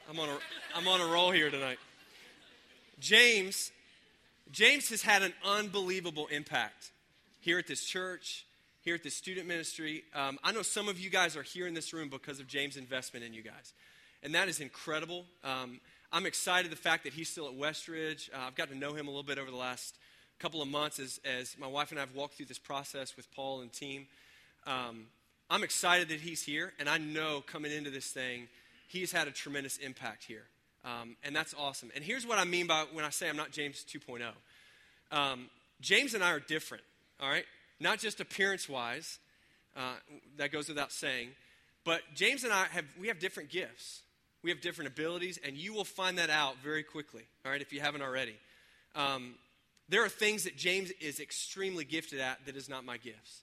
I'm 0.09 0.19
on 0.19 0.29
a, 0.29 0.37
I'm 0.75 0.87
on 0.87 1.01
a 1.01 1.05
roll 1.05 1.29
here 1.29 1.51
tonight. 1.51 1.77
James, 2.99 3.71
James 4.51 4.89
has 4.89 5.03
had 5.03 5.21
an 5.21 5.33
unbelievable 5.45 6.27
impact 6.27 6.91
here 7.39 7.59
at 7.59 7.67
this 7.67 7.83
church, 7.83 8.45
here 8.81 8.95
at 8.95 9.03
this 9.03 9.13
student 9.13 9.47
ministry. 9.47 10.03
Um, 10.15 10.39
I 10.43 10.51
know 10.51 10.63
some 10.63 10.87
of 10.89 10.99
you 10.99 11.11
guys 11.11 11.37
are 11.37 11.43
here 11.43 11.67
in 11.67 11.75
this 11.75 11.93
room 11.93 12.09
because 12.09 12.39
of 12.39 12.47
James' 12.47 12.75
investment 12.75 13.23
in 13.23 13.33
you 13.33 13.43
guys, 13.43 13.73
and 14.23 14.33
that 14.33 14.47
is 14.47 14.59
incredible. 14.59 15.25
Um, 15.43 15.79
I'm 16.11 16.25
excited 16.25 16.71
the 16.71 16.77
fact 16.77 17.03
that 17.03 17.13
he's 17.13 17.29
still 17.29 17.47
at 17.47 17.53
Westridge. 17.53 18.33
Uh, 18.33 18.47
I've 18.47 18.55
got 18.55 18.69
to 18.69 18.75
know 18.75 18.93
him 18.93 19.07
a 19.07 19.11
little 19.11 19.23
bit 19.23 19.37
over 19.37 19.51
the 19.51 19.57
last 19.57 19.95
couple 20.39 20.63
of 20.63 20.67
months 20.67 20.99
as, 20.99 21.19
as 21.23 21.55
my 21.59 21.67
wife 21.67 21.91
and 21.91 21.99
I 21.99 22.01
have 22.01 22.15
walked 22.15 22.35
through 22.35 22.47
this 22.47 22.57
process 22.57 23.15
with 23.15 23.31
Paul 23.31 23.61
and 23.61 23.71
team. 23.71 24.07
Um, 24.65 25.05
I'm 25.51 25.63
excited 25.63 26.09
that 26.09 26.21
he's 26.21 26.41
here, 26.41 26.73
and 26.79 26.89
I 26.89 26.97
know 26.97 27.43
coming 27.45 27.71
into 27.71 27.91
this 27.91 28.07
thing, 28.07 28.47
he's 28.87 29.11
had 29.11 29.27
a 29.27 29.31
tremendous 29.31 29.77
impact 29.77 30.23
here. 30.23 30.45
Um, 30.89 31.15
and 31.23 31.35
that's 31.35 31.53
awesome. 31.57 31.91
And 31.95 32.03
here's 32.03 32.25
what 32.25 32.39
I 32.39 32.45
mean 32.45 32.67
by 32.67 32.85
when 32.93 33.05
I 33.05 33.09
say 33.09 33.29
I'm 33.29 33.37
not 33.37 33.51
James 33.51 33.85
2.0. 33.93 34.21
Um, 35.11 35.49
James 35.81 36.13
and 36.13 36.23
I 36.23 36.31
are 36.31 36.39
different, 36.39 36.83
all 37.21 37.29
right? 37.29 37.45
Not 37.79 37.99
just 37.99 38.19
appearance 38.19 38.67
wise, 38.67 39.19
uh, 39.75 39.95
that 40.37 40.51
goes 40.51 40.67
without 40.67 40.91
saying, 40.91 41.29
but 41.85 42.01
James 42.15 42.43
and 42.43 42.51
I 42.51 42.65
have, 42.65 42.85
we 42.99 43.07
have 43.07 43.19
different 43.19 43.49
gifts. 43.49 44.01
We 44.41 44.49
have 44.51 44.61
different 44.61 44.89
abilities, 44.89 45.37
and 45.43 45.57
you 45.57 45.73
will 45.73 45.85
find 45.85 46.17
that 46.17 46.29
out 46.29 46.55
very 46.63 46.83
quickly, 46.83 47.23
all 47.45 47.51
right, 47.51 47.61
if 47.61 47.73
you 47.73 47.81
haven't 47.81 48.01
already. 48.01 48.35
Um, 48.95 49.35
there 49.89 50.03
are 50.03 50.09
things 50.09 50.45
that 50.45 50.55
James 50.55 50.91
is 51.01 51.19
extremely 51.19 51.83
gifted 51.83 52.19
at 52.19 52.45
that 52.45 52.55
is 52.55 52.69
not 52.69 52.85
my 52.85 52.97
gifts. 52.97 53.41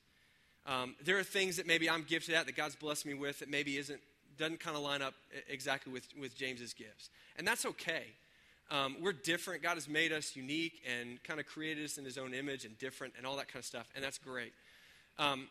Um, 0.67 0.95
there 1.05 1.19
are 1.19 1.23
things 1.23 1.57
that 1.57 1.67
maybe 1.67 1.89
I'm 1.89 2.03
gifted 2.03 2.35
at 2.35 2.47
that 2.47 2.57
God's 2.57 2.77
blessed 2.77 3.05
me 3.05 3.15
with 3.15 3.41
that 3.41 3.51
maybe 3.51 3.77
isn't 3.77 4.01
doesn't 4.39 4.61
kind 4.61 4.77
of 4.77 4.83
line 4.83 5.03
up 5.03 5.15
exactly 5.49 5.93
with, 5.93 6.07
with 6.21 6.37
James's 6.37 6.73
gifts. 6.73 7.11
And 7.37 7.47
that's 7.47 7.67
okay. 7.67 8.05
Um, 8.71 8.97
we're 9.01 9.13
different. 9.13 9.63
God 9.63 9.75
has 9.75 9.89
made 9.89 10.13
us 10.13 10.35
unique 10.35 10.83
and 10.99 11.23
kind 11.23 11.39
of 11.39 11.47
created 11.47 11.85
us 11.85 11.99
in 11.99 12.05
his 12.05 12.19
own 12.19 12.35
image 12.35 12.65
and 12.65 12.77
different 12.79 13.15
and 13.17 13.27
all 13.27 13.37
that 13.37 13.49
kind 13.49 13.61
of 13.61 13.65
stuff. 13.65 13.89
And 13.95 14.05
that's 14.05 14.19
great. 14.19 14.53
Um, 15.19 15.49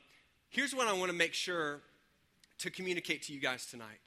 here's 0.49 0.75
what 0.75 0.87
I 0.87 0.93
want 0.93 1.11
to 1.11 1.17
make 1.17 1.33
sure 1.33 1.79
to 2.59 2.69
communicate 2.69 3.23
to 3.23 3.33
you 3.33 3.39
guys 3.39 3.65
tonight. 3.65 3.99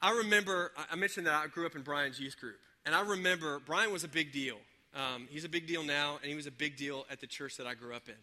I 0.00 0.10
remember, 0.10 0.72
I 0.90 0.96
mentioned 0.96 1.26
that 1.28 1.34
I 1.34 1.46
grew 1.46 1.64
up 1.64 1.76
in 1.76 1.82
Brian's 1.82 2.18
youth 2.18 2.38
group. 2.40 2.58
And 2.84 2.94
I 2.94 3.02
remember 3.02 3.60
Brian 3.64 3.92
was 3.92 4.02
a 4.02 4.08
big 4.08 4.32
deal. 4.32 4.56
Um, 4.94 5.28
he's 5.30 5.44
a 5.44 5.48
big 5.48 5.66
deal 5.66 5.84
now, 5.84 6.18
and 6.20 6.28
he 6.28 6.34
was 6.34 6.46
a 6.46 6.50
big 6.50 6.76
deal 6.76 7.06
at 7.08 7.20
the 7.20 7.26
church 7.26 7.56
that 7.56 7.66
I 7.66 7.74
grew 7.74 7.94
up 7.94 8.08
in. 8.08 8.14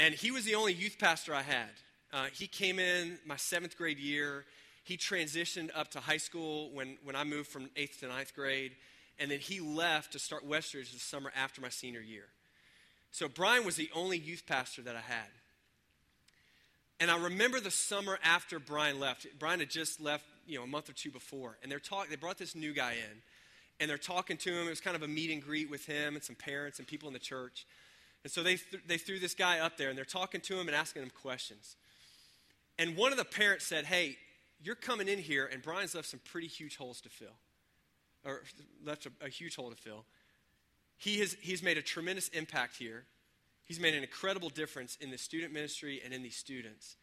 And 0.00 0.14
he 0.14 0.30
was 0.30 0.44
the 0.44 0.54
only 0.54 0.72
youth 0.72 0.96
pastor 0.98 1.34
I 1.34 1.42
had. 1.42 1.68
Uh, 2.12 2.26
he 2.32 2.46
came 2.46 2.78
in 2.78 3.18
my 3.24 3.36
seventh 3.36 3.76
grade 3.78 3.98
year. 3.98 4.44
He 4.84 4.96
transitioned 4.96 5.70
up 5.74 5.90
to 5.92 6.00
high 6.00 6.18
school 6.18 6.70
when, 6.72 6.98
when 7.04 7.16
I 7.16 7.24
moved 7.24 7.48
from 7.48 7.70
eighth 7.76 8.00
to 8.00 8.08
ninth 8.08 8.34
grade. 8.34 8.72
And 9.18 9.30
then 9.30 9.38
he 9.38 9.60
left 9.60 10.12
to 10.12 10.18
start 10.18 10.48
Westridge 10.48 10.92
the 10.92 10.98
summer 10.98 11.32
after 11.36 11.60
my 11.60 11.68
senior 11.68 12.00
year. 12.00 12.24
So 13.12 13.28
Brian 13.28 13.64
was 13.64 13.76
the 13.76 13.90
only 13.94 14.18
youth 14.18 14.44
pastor 14.46 14.82
that 14.82 14.96
I 14.96 15.00
had. 15.00 15.28
And 16.98 17.10
I 17.10 17.18
remember 17.18 17.60
the 17.60 17.70
summer 17.70 18.18
after 18.22 18.58
Brian 18.58 19.00
left. 19.00 19.26
Brian 19.38 19.60
had 19.60 19.70
just 19.70 20.00
left, 20.00 20.24
you 20.46 20.58
know, 20.58 20.64
a 20.64 20.68
month 20.68 20.88
or 20.88 20.92
two 20.92 21.10
before. 21.10 21.58
And 21.62 21.70
they're 21.70 21.78
talk, 21.78 22.08
they 22.08 22.16
brought 22.16 22.38
this 22.38 22.54
new 22.54 22.72
guy 22.72 22.92
in. 22.92 23.22
And 23.80 23.90
they're 23.90 23.98
talking 23.98 24.36
to 24.38 24.50
him. 24.50 24.66
It 24.66 24.70
was 24.70 24.80
kind 24.80 24.96
of 24.96 25.02
a 25.02 25.08
meet 25.08 25.30
and 25.30 25.42
greet 25.42 25.70
with 25.70 25.86
him 25.86 26.14
and 26.14 26.22
some 26.22 26.36
parents 26.36 26.78
and 26.78 26.86
people 26.86 27.08
in 27.08 27.12
the 27.12 27.18
church. 27.18 27.66
And 28.22 28.32
so 28.32 28.42
they, 28.42 28.56
th- 28.56 28.84
they 28.86 28.98
threw 28.98 29.18
this 29.18 29.34
guy 29.34 29.58
up 29.58 29.76
there 29.76 29.88
and 29.88 29.98
they're 29.98 30.04
talking 30.04 30.40
to 30.42 30.58
him 30.58 30.68
and 30.68 30.76
asking 30.76 31.02
him 31.02 31.10
questions. 31.10 31.76
And 32.82 32.96
one 32.96 33.12
of 33.12 33.18
the 33.18 33.24
parents 33.24 33.64
said, 33.64 33.84
Hey, 33.84 34.16
you're 34.60 34.74
coming 34.74 35.06
in 35.06 35.20
here, 35.20 35.48
and 35.50 35.62
Brian's 35.62 35.94
left 35.94 36.08
some 36.08 36.18
pretty 36.32 36.48
huge 36.48 36.76
holes 36.76 37.00
to 37.02 37.08
fill, 37.08 37.36
or 38.24 38.42
left 38.84 39.06
a, 39.06 39.10
a 39.24 39.28
huge 39.28 39.54
hole 39.54 39.70
to 39.70 39.76
fill. 39.76 40.04
He 40.96 41.20
has, 41.20 41.36
he's 41.40 41.62
made 41.62 41.78
a 41.78 41.82
tremendous 41.82 42.26
impact 42.30 42.76
here. 42.76 43.04
He's 43.68 43.78
made 43.78 43.94
an 43.94 44.02
incredible 44.02 44.48
difference 44.48 44.98
in 45.00 45.12
the 45.12 45.18
student 45.18 45.52
ministry 45.52 46.02
and 46.04 46.12
in 46.12 46.24
these 46.24 46.34
students. 46.34 46.96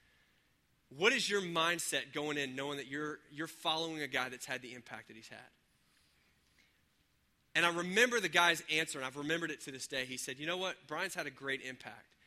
What 0.98 1.14
is 1.14 1.30
your 1.30 1.42
mindset 1.42 2.14
going 2.14 2.38
in 2.38 2.58
knowing 2.58 2.76
that 2.76 2.88
you're, 2.88 3.20
you're 3.32 3.48
following 3.48 4.02
a 4.02 4.08
guy 4.08 4.28
that's 4.28 4.46
had 4.46 4.62
the 4.62 4.74
impact 4.74 5.08
that 5.08 5.16
he's 5.16 5.30
had? 5.30 5.40
And 7.56 7.66
I 7.66 7.74
remember 7.74 8.20
the 8.20 8.28
guy's 8.28 8.62
answer, 8.70 8.98
and 8.98 9.08
I've 9.08 9.16
remembered 9.16 9.50
it 9.50 9.62
to 9.62 9.72
this 9.72 9.88
day. 9.88 10.04
He 10.04 10.18
said, 10.18 10.40
You 10.40 10.46
know 10.46 10.58
what? 10.58 10.76
Brian's 10.88 11.16
had 11.16 11.26
a 11.26 11.32
great 11.32 11.62
impact. 11.62 12.18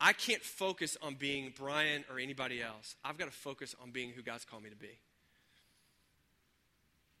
I 0.00 0.12
can't 0.12 0.42
focus 0.42 0.96
on 1.02 1.14
being 1.14 1.52
Brian 1.56 2.04
or 2.10 2.18
anybody 2.18 2.62
else. 2.62 2.94
I've 3.04 3.18
got 3.18 3.26
to 3.26 3.36
focus 3.36 3.74
on 3.82 3.90
being 3.90 4.10
who 4.10 4.22
God's 4.22 4.44
called 4.44 4.62
me 4.62 4.70
to 4.70 4.76
be. 4.76 4.98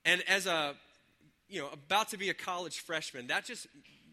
And 0.04 0.22
as 0.28 0.46
a, 0.46 0.74
you 1.48 1.60
know, 1.60 1.68
about 1.72 2.10
to 2.10 2.16
be 2.16 2.30
a 2.30 2.34
college 2.34 2.80
freshman, 2.80 3.26
that 3.26 3.44
just, 3.44 3.66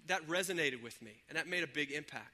that 0.07 0.27
resonated 0.27 0.81
with 0.81 0.99
me, 1.01 1.11
and 1.29 1.37
that 1.37 1.47
made 1.47 1.63
a 1.63 1.67
big 1.67 1.91
impact. 1.91 2.31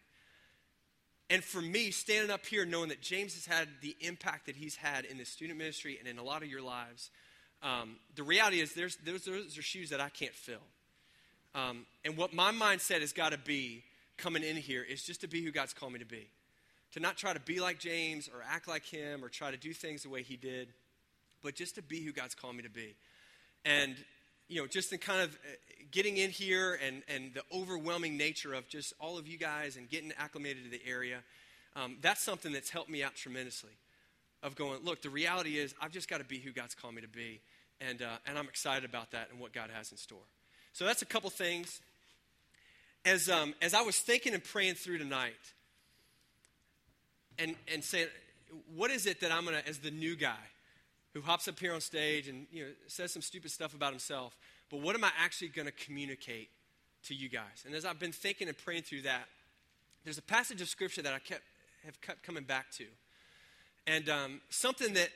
And 1.30 1.44
for 1.44 1.62
me, 1.62 1.92
standing 1.92 2.32
up 2.32 2.46
here 2.46 2.66
knowing 2.66 2.90
that 2.90 3.02
James 3.02 3.36
has 3.36 3.46
had 3.46 3.68
the 3.82 3.96
impact 4.02 4.48
that 4.48 4.56
he's 4.56 4.76
had 4.76 5.06
in 5.06 5.18
the 5.18 5.26
student 5.26 5.58
ministry 5.58 5.98
and 5.98 6.08
in 6.08 6.18
a 6.18 6.24
lot 6.24 6.44
of 6.44 6.50
your 6.50 6.62
lives, 6.62 7.10
um, 7.64 7.98
the 8.16 8.24
reality 8.24 8.60
is 8.60 8.74
there's, 8.74 8.98
those, 9.06 9.24
those 9.24 9.58
are 9.58 9.62
shoes 9.62 9.90
that 9.92 10.02
I 10.02 10.10
can't 10.10 10.34
fill. 10.34 10.64
Um, 11.54 11.86
and 12.04 12.18
what 12.18 12.34
my 12.34 12.52
mindset 12.52 13.02
has 13.02 13.14
got 13.14 13.32
to 13.32 13.38
be 13.38 13.84
coming 14.22 14.44
in 14.44 14.56
here 14.56 14.84
is 14.84 15.04
just 15.04 15.22
to 15.22 15.28
be 15.28 15.44
who 15.44 15.52
God's 15.52 15.74
called 15.74 15.94
me 15.94 16.00
to 16.00 16.06
be. 16.06 16.30
To 16.94 17.00
not 17.00 17.18
try 17.18 17.34
to 17.34 17.40
be 17.40 17.60
like 17.60 17.80
James 17.80 18.30
or 18.30 18.44
act 18.48 18.68
like 18.68 18.86
him 18.86 19.24
or 19.24 19.30
try 19.30 19.50
to 19.50 19.58
do 19.58 19.74
things 19.74 20.04
the 20.04 20.10
way 20.10 20.22
he 20.22 20.36
did, 20.36 20.68
but 21.42 21.56
just 21.56 21.76
to 21.76 21.82
be 21.82 22.02
who 22.04 22.12
God's 22.12 22.36
called 22.36 22.56
me 22.56 22.64
to 22.64 22.70
be. 22.70 22.96
And, 23.66 23.96
you 24.48 24.62
know, 24.62 24.68
just 24.68 24.92
in 24.94 25.00
kind 25.00 25.22
of 25.22 25.30
uh, 25.30 25.56
getting 25.92 26.18
in 26.18 26.30
here 26.30 26.78
and, 26.86 27.02
and 27.08 27.34
the 27.34 27.44
overwhelming 27.52 28.18
nature 28.18 28.54
of 28.54 28.68
just 28.68 28.94
all 29.00 29.18
of 29.18 29.28
you 29.28 29.38
guys 29.38 29.78
and 29.78 29.90
getting 29.90 30.12
acclimated 30.18 30.66
to 30.66 30.70
the 30.70 30.82
area, 30.86 31.20
um, 31.76 31.98
that's 32.02 32.22
something 32.22 32.52
that's 32.52 32.70
helped 32.70 32.90
me 32.90 33.04
out 33.04 33.16
tremendously. 33.16 33.72
Of 34.44 34.56
going, 34.56 34.80
look, 34.84 35.04
the 35.04 35.10
reality 35.10 35.60
is 35.60 35.76
I've 35.80 35.92
just 35.92 36.10
got 36.10 36.18
to 36.18 36.26
be 36.26 36.40
who 36.40 36.52
God's 36.52 36.74
called 36.74 36.96
me 36.96 37.02
to 37.02 37.08
be. 37.08 37.42
And, 37.80 38.02
uh, 38.02 38.18
and 38.26 38.38
I'm 38.38 38.48
excited 38.48 38.88
about 38.90 39.12
that 39.12 39.30
and 39.32 39.40
what 39.40 39.54
God 39.54 39.70
has 39.74 39.92
in 39.92 39.98
store. 39.98 40.26
So 40.74 40.84
that's 40.84 41.04
a 41.04 41.06
couple 41.06 41.30
things 41.30 41.80
as, 43.06 43.30
um, 43.30 43.54
as 43.62 43.74
I 43.74 43.82
was 43.82 43.98
thinking 43.98 44.34
and 44.34 44.44
praying 44.44 44.76
through 44.76 45.00
tonight 45.00 45.34
and, 47.40 47.56
and 47.72 47.84
saying, 47.84 48.08
what 48.76 48.92
is 48.92 49.06
it 49.06 49.22
that 49.22 49.32
I'm 49.32 49.46
going 49.46 49.58
to, 49.62 49.68
as 49.68 49.80
the 49.80 49.92
new 49.92 50.16
guy 50.16 50.36
who 51.14 51.22
hops 51.22 51.48
up 51.48 51.60
here 51.60 51.74
on 51.74 51.82
stage 51.82 52.28
and 52.28 52.48
you 52.52 52.64
know, 52.64 52.70
says 52.88 53.12
some 53.12 53.22
stupid 53.22 53.52
stuff 53.52 53.74
about 53.74 53.92
himself, 53.92 54.38
but 54.70 54.82
what 54.82 54.96
am 54.96 55.04
I 55.04 55.12
actually 55.20 55.50
going 55.50 55.66
to 55.66 55.72
communicate 55.72 56.50
to 57.04 57.16
you 57.16 57.30
guys? 57.30 57.64
And 57.66 57.74
as 57.76 57.86
I've 57.86 58.00
been 58.00 58.12
thinking 58.12 58.48
and 58.48 58.58
praying 58.58 58.84
through 58.84 59.02
that, 59.04 59.26
there's 60.04 60.18
a 60.18 60.24
passage 60.24 60.62
of 60.62 60.70
scripture 60.70 61.02
that 61.02 61.14
I 61.14 61.20
kept, 61.20 61.44
have 61.86 62.00
kept 62.02 62.24
coming 62.24 62.44
back 62.44 62.72
to. 62.78 62.86
And 63.88 64.10
um, 64.10 64.42
something 64.50 64.94
that, 64.94 65.10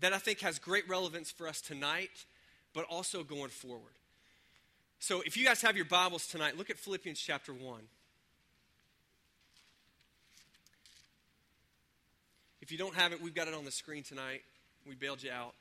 that 0.00 0.12
I 0.12 0.18
think 0.18 0.40
has 0.40 0.58
great 0.58 0.88
relevance 0.88 1.30
for 1.30 1.46
us 1.46 1.60
tonight, 1.60 2.24
but 2.74 2.84
also 2.90 3.22
going 3.22 3.50
forward. 3.50 3.92
So 5.02 5.20
if 5.26 5.36
you 5.36 5.44
guys 5.44 5.60
have 5.62 5.74
your 5.74 5.84
Bibles 5.84 6.28
tonight, 6.28 6.56
look 6.56 6.70
at 6.70 6.78
Philippians 6.78 7.18
chapter 7.18 7.52
1. 7.52 7.80
If 12.60 12.70
you 12.70 12.78
don't 12.78 12.94
have 12.94 13.12
it, 13.12 13.20
we've 13.20 13.34
got 13.34 13.48
it 13.48 13.54
on 13.54 13.64
the 13.64 13.72
screen 13.72 14.04
tonight. 14.04 14.42
We 14.88 14.94
bailed 14.94 15.24
you 15.24 15.32
out. 15.32 15.54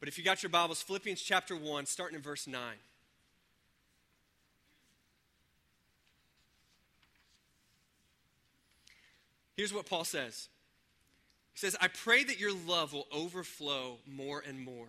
But 0.00 0.10
if 0.10 0.18
you 0.18 0.22
got 0.22 0.42
your 0.42 0.50
Bibles, 0.50 0.82
Philippians 0.82 1.22
chapter 1.22 1.56
1, 1.56 1.86
starting 1.86 2.16
in 2.16 2.20
verse 2.20 2.46
9. 2.46 2.60
Here's 9.56 9.72
what 9.72 9.86
Paul 9.86 10.04
says 10.04 10.50
He 11.54 11.58
says, 11.58 11.74
I 11.80 11.88
pray 11.88 12.22
that 12.22 12.38
your 12.38 12.52
love 12.68 12.92
will 12.92 13.06
overflow 13.10 13.96
more 14.06 14.42
and 14.46 14.62
more 14.62 14.88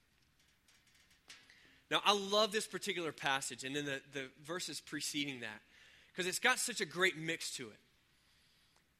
Now, 1.91 2.01
I 2.05 2.13
love 2.13 2.53
this 2.53 2.67
particular 2.67 3.11
passage 3.11 3.65
and 3.65 3.75
then 3.75 3.85
the, 3.85 4.01
the 4.13 4.25
verses 4.45 4.79
preceding 4.79 5.41
that 5.41 5.61
because 6.07 6.25
it's 6.25 6.39
got 6.39 6.57
such 6.57 6.79
a 6.79 6.85
great 6.85 7.17
mix 7.17 7.53
to 7.57 7.67
it. 7.67 7.79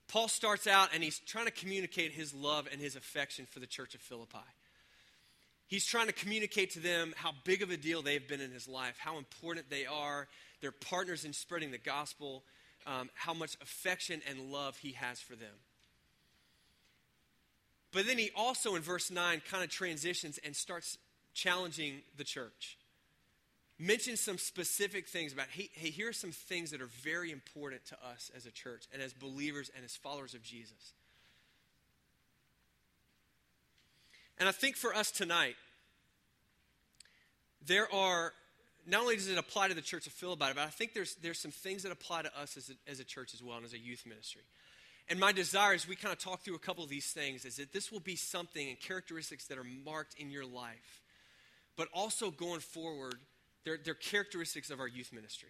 Paul 0.09 0.27
starts 0.27 0.67
out 0.67 0.89
and 0.93 1.01
he's 1.01 1.19
trying 1.19 1.45
to 1.45 1.51
communicate 1.51 2.11
his 2.11 2.33
love 2.33 2.67
and 2.69 2.81
his 2.81 2.97
affection 2.97 3.47
for 3.49 3.61
the 3.61 3.65
church 3.65 3.95
of 3.95 4.01
Philippi. 4.01 4.39
He's 5.67 5.85
trying 5.85 6.07
to 6.07 6.13
communicate 6.13 6.71
to 6.71 6.81
them 6.81 7.13
how 7.15 7.31
big 7.45 7.61
of 7.61 7.71
a 7.71 7.77
deal 7.77 8.01
they've 8.01 8.27
been 8.27 8.41
in 8.41 8.51
his 8.51 8.67
life, 8.67 8.97
how 8.99 9.17
important 9.17 9.69
they 9.69 9.85
are. 9.85 10.27
They're 10.59 10.73
partners 10.73 11.23
in 11.23 11.31
spreading 11.31 11.71
the 11.71 11.77
gospel, 11.77 12.43
um, 12.85 13.09
how 13.13 13.33
much 13.33 13.55
affection 13.61 14.21
and 14.29 14.51
love 14.51 14.75
he 14.75 14.91
has 14.91 15.21
for 15.21 15.37
them. 15.37 15.53
But 17.93 18.05
then 18.05 18.17
he 18.17 18.31
also, 18.35 18.75
in 18.75 18.81
verse 18.81 19.09
9, 19.09 19.41
kind 19.49 19.63
of 19.63 19.69
transitions 19.69 20.39
and 20.43 20.53
starts 20.53 20.97
challenging 21.33 22.01
the 22.17 22.25
church. 22.25 22.77
Mentions 23.81 24.19
some 24.19 24.37
specific 24.37 25.07
things 25.07 25.33
about, 25.33 25.47
hey, 25.49 25.67
hey, 25.73 25.89
here 25.89 26.09
are 26.09 26.13
some 26.13 26.31
things 26.31 26.69
that 26.69 26.81
are 26.81 26.89
very 27.01 27.31
important 27.31 27.83
to 27.87 27.95
us 27.95 28.29
as 28.35 28.45
a 28.45 28.51
church 28.51 28.85
and 28.93 29.01
as 29.01 29.11
believers 29.11 29.71
and 29.75 29.83
as 29.83 29.95
followers 29.95 30.35
of 30.35 30.43
Jesus. 30.43 30.93
And 34.37 34.47
I 34.47 34.51
think 34.51 34.75
for 34.75 34.93
us 34.93 35.09
tonight, 35.09 35.55
there 37.65 37.91
are, 37.91 38.33
not 38.85 39.01
only 39.01 39.15
does 39.15 39.27
it 39.27 39.39
apply 39.39 39.69
to 39.69 39.73
the 39.73 39.81
church 39.81 40.05
of 40.05 40.13
Philippi, 40.13 40.45
but 40.53 40.59
I 40.59 40.67
think 40.67 40.93
there's, 40.93 41.15
there's 41.15 41.39
some 41.39 41.49
things 41.49 41.81
that 41.81 41.91
apply 41.91 42.21
to 42.21 42.39
us 42.39 42.57
as 42.57 42.69
a, 42.69 42.91
as 42.91 42.99
a 42.99 43.03
church 43.03 43.33
as 43.33 43.41
well 43.41 43.57
and 43.57 43.65
as 43.65 43.73
a 43.73 43.79
youth 43.79 44.03
ministry. 44.05 44.43
And 45.09 45.19
my 45.19 45.31
desire 45.31 45.73
as 45.73 45.87
we 45.87 45.95
kind 45.95 46.13
of 46.13 46.19
talk 46.19 46.43
through 46.43 46.53
a 46.53 46.59
couple 46.59 46.83
of 46.83 46.91
these 46.91 47.07
things 47.07 47.45
is 47.45 47.55
that 47.55 47.73
this 47.73 47.91
will 47.91 47.99
be 47.99 48.15
something 48.15 48.69
and 48.69 48.79
characteristics 48.79 49.47
that 49.47 49.57
are 49.57 49.65
marked 49.83 50.13
in 50.19 50.29
your 50.29 50.45
life. 50.45 51.01
But 51.77 51.87
also 51.93 52.29
going 52.29 52.59
forward, 52.59 53.15
they're, 53.63 53.77
they're 53.83 53.93
characteristics 53.93 54.69
of 54.69 54.79
our 54.79 54.87
youth 54.87 55.11
ministry. 55.13 55.49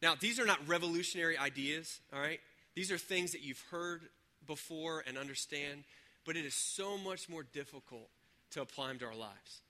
Now, 0.00 0.14
these 0.18 0.40
are 0.40 0.46
not 0.46 0.66
revolutionary 0.66 1.38
ideas, 1.38 2.00
all 2.12 2.20
right? 2.20 2.40
These 2.74 2.90
are 2.90 2.98
things 2.98 3.32
that 3.32 3.42
you've 3.42 3.62
heard 3.70 4.02
before 4.46 5.04
and 5.06 5.16
understand, 5.16 5.84
but 6.24 6.36
it 6.36 6.44
is 6.44 6.54
so 6.54 6.98
much 6.98 7.28
more 7.28 7.44
difficult 7.44 8.08
to 8.50 8.62
apply 8.62 8.88
them 8.88 8.98
to 8.98 9.06
our 9.06 9.14
lives. 9.14 9.62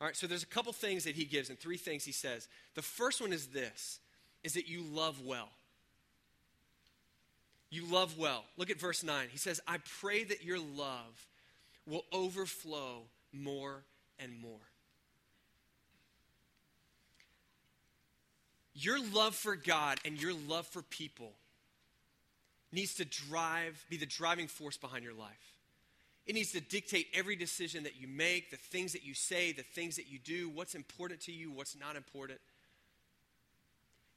All 0.00 0.06
right, 0.06 0.16
so 0.16 0.26
there's 0.26 0.42
a 0.42 0.46
couple 0.46 0.72
things 0.72 1.04
that 1.04 1.14
he 1.14 1.24
gives 1.24 1.48
and 1.48 1.58
three 1.58 1.76
things 1.76 2.04
he 2.04 2.12
says. 2.12 2.48
The 2.74 2.82
first 2.82 3.20
one 3.20 3.32
is 3.32 3.46
this 3.48 4.00
is 4.42 4.54
that 4.54 4.68
you 4.68 4.82
love 4.82 5.24
well. 5.24 5.48
You 7.70 7.86
love 7.90 8.18
well. 8.18 8.44
Look 8.58 8.70
at 8.70 8.78
verse 8.78 9.02
9. 9.02 9.28
He 9.32 9.38
says, 9.38 9.60
I 9.66 9.78
pray 10.00 10.22
that 10.24 10.44
your 10.44 10.58
love 10.58 11.28
will 11.86 12.04
overflow 12.12 13.04
more 13.32 13.84
and 14.18 14.38
more. 14.38 14.60
Your 18.74 18.98
love 19.12 19.34
for 19.34 19.56
God 19.56 19.98
and 20.04 20.20
your 20.20 20.32
love 20.32 20.66
for 20.66 20.82
people 20.82 21.32
needs 22.72 22.94
to 22.94 23.04
drive, 23.04 23.84
be 23.88 23.96
the 23.96 24.06
driving 24.06 24.48
force 24.48 24.76
behind 24.76 25.04
your 25.04 25.14
life. 25.14 25.52
It 26.26 26.34
needs 26.34 26.52
to 26.52 26.60
dictate 26.60 27.06
every 27.14 27.36
decision 27.36 27.84
that 27.84 28.00
you 28.00 28.08
make, 28.08 28.50
the 28.50 28.56
things 28.56 28.92
that 28.94 29.04
you 29.04 29.14
say, 29.14 29.52
the 29.52 29.62
things 29.62 29.96
that 29.96 30.10
you 30.10 30.18
do, 30.18 30.48
what's 30.48 30.74
important 30.74 31.20
to 31.22 31.32
you, 31.32 31.50
what's 31.52 31.78
not 31.78 31.96
important 31.96 32.40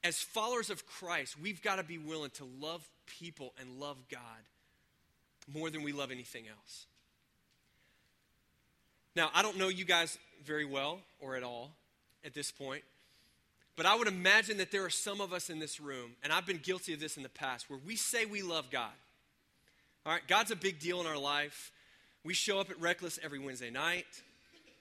as 0.04 0.20
followers 0.20 0.70
of 0.70 0.86
Christ, 0.86 1.36
we've 1.40 1.62
got 1.62 1.76
to 1.76 1.82
be 1.82 1.98
willing 1.98 2.30
to 2.30 2.44
love 2.60 2.86
people 3.06 3.52
and 3.60 3.80
love 3.80 3.96
God 4.10 4.20
more 5.52 5.70
than 5.70 5.82
we 5.82 5.92
love 5.92 6.10
anything 6.10 6.44
else. 6.48 6.86
Now, 9.16 9.30
I 9.34 9.42
don't 9.42 9.58
know 9.58 9.68
you 9.68 9.84
guys 9.84 10.18
very 10.44 10.64
well 10.64 11.00
or 11.20 11.36
at 11.36 11.42
all 11.42 11.72
at 12.24 12.34
this 12.34 12.52
point, 12.52 12.84
but 13.78 13.86
I 13.86 13.94
would 13.94 14.08
imagine 14.08 14.56
that 14.56 14.72
there 14.72 14.84
are 14.84 14.90
some 14.90 15.20
of 15.20 15.32
us 15.32 15.50
in 15.50 15.60
this 15.60 15.78
room, 15.78 16.16
and 16.24 16.32
I've 16.32 16.44
been 16.44 16.58
guilty 16.58 16.94
of 16.94 17.00
this 17.00 17.16
in 17.16 17.22
the 17.22 17.28
past, 17.28 17.70
where 17.70 17.78
we 17.86 17.94
say 17.94 18.24
we 18.24 18.42
love 18.42 18.70
God. 18.72 18.90
All 20.04 20.10
right, 20.12 20.26
God's 20.26 20.50
a 20.50 20.56
big 20.56 20.80
deal 20.80 21.00
in 21.00 21.06
our 21.06 21.16
life. 21.16 21.70
We 22.24 22.34
show 22.34 22.58
up 22.58 22.70
at 22.70 22.80
Reckless 22.80 23.20
every 23.22 23.38
Wednesday 23.38 23.70
night. 23.70 24.04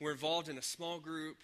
We're 0.02 0.14
involved 0.14 0.50
in 0.50 0.58
a 0.58 0.64
small 0.64 0.98
group. 0.98 1.38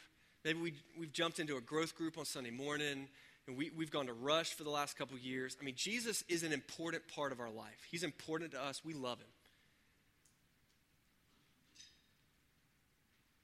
Maybe 0.44 0.60
we, 0.60 0.74
we've 1.00 1.14
jumped 1.14 1.40
into 1.40 1.56
a 1.56 1.62
growth 1.62 1.96
group 1.96 2.18
on 2.18 2.26
Sunday 2.26 2.50
morning. 2.50 3.08
And 3.46 3.56
we, 3.56 3.70
we've 3.78 3.92
gone 3.92 4.08
to 4.08 4.14
Rush 4.14 4.56
for 4.56 4.64
the 4.64 4.72
last 4.72 4.98
couple 4.98 5.16
years. 5.20 5.56
I 5.62 5.64
mean, 5.64 5.76
Jesus 5.78 6.24
is 6.28 6.42
an 6.42 6.54
important 6.54 7.08
part 7.08 7.32
of 7.32 7.40
our 7.40 7.52
life. 7.52 7.86
He's 7.92 8.02
important 8.02 8.54
to 8.54 8.64
us. 8.64 8.82
We 8.84 8.96
love 8.96 9.20
him. 9.20 9.28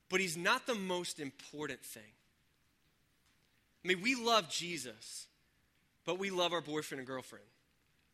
But 0.10 0.20
he's 0.20 0.36
not 0.36 0.66
the 0.66 0.74
most 0.74 1.20
important 1.20 1.82
thing. 1.84 2.02
I 3.84 3.88
mean, 3.88 4.02
we 4.02 4.16
love 4.16 4.50
Jesus, 4.50 5.28
but 6.06 6.20
we 6.20 6.30
love 6.30 6.54
our 6.54 6.62
boyfriend 6.62 7.00
and 7.00 7.08
girlfriend, 7.08 7.46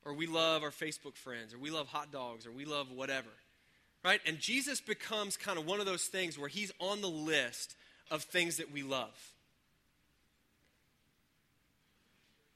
or 0.04 0.14
we 0.14 0.28
love 0.28 0.64
our 0.64 0.72
Facebook 0.72 1.16
friends, 1.16 1.54
or 1.54 1.58
we 1.58 1.72
love 1.72 1.88
hot 1.88 2.12
dogs, 2.12 2.46
or 2.46 2.52
we 2.52 2.66
love 2.66 2.92
whatever. 2.92 3.30
Right? 4.04 4.22
And 4.28 4.40
Jesus 4.40 4.82
becomes 4.82 5.36
kind 5.36 5.58
of 5.58 5.66
one 5.66 5.80
of 5.80 5.88
those 5.88 6.06
things 6.06 6.38
where 6.38 6.50
he's 6.50 6.72
on 6.80 7.02
the 7.02 7.10
list 7.10 7.76
of 8.12 8.24
things 8.24 8.58
that 8.58 8.72
we 8.72 8.84
love. 8.84 9.34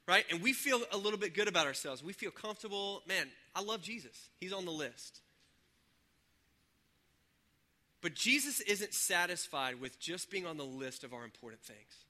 right? 0.09 0.25
And 0.31 0.41
we 0.41 0.53
feel 0.53 0.81
a 0.91 0.97
little 0.97 1.19
bit 1.19 1.35
good 1.35 1.47
about 1.47 1.67
ourselves. 1.67 2.03
We 2.03 2.13
feel 2.13 2.31
comfortable. 2.31 3.03
Man, 3.07 3.27
I 3.55 3.61
love 3.61 3.83
Jesus. 3.83 4.29
He's 4.39 4.51
on 4.51 4.65
the 4.65 4.71
list. 4.71 5.19
But 8.01 8.15
Jesus 8.15 8.59
isn't 8.61 8.95
satisfied 8.95 9.79
with 9.79 9.99
just 9.99 10.31
being 10.31 10.47
on 10.47 10.57
the 10.57 10.65
list 10.65 11.03
of 11.03 11.13
our 11.13 11.23
important 11.23 11.61
things. 11.61 12.05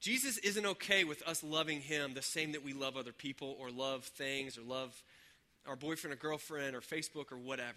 Jesus 0.00 0.38
isn't 0.38 0.64
okay 0.64 1.04
with 1.04 1.22
us 1.28 1.44
loving 1.44 1.80
him 1.80 2.14
the 2.14 2.22
same 2.22 2.52
that 2.52 2.64
we 2.64 2.72
love 2.72 2.96
other 2.96 3.12
people 3.12 3.56
or 3.60 3.70
love 3.70 4.04
things 4.04 4.56
or 4.56 4.62
love 4.62 5.02
our 5.66 5.76
boyfriend 5.76 6.14
or 6.14 6.16
girlfriend 6.16 6.74
or 6.74 6.80
Facebook 6.80 7.30
or 7.30 7.36
whatever. 7.36 7.76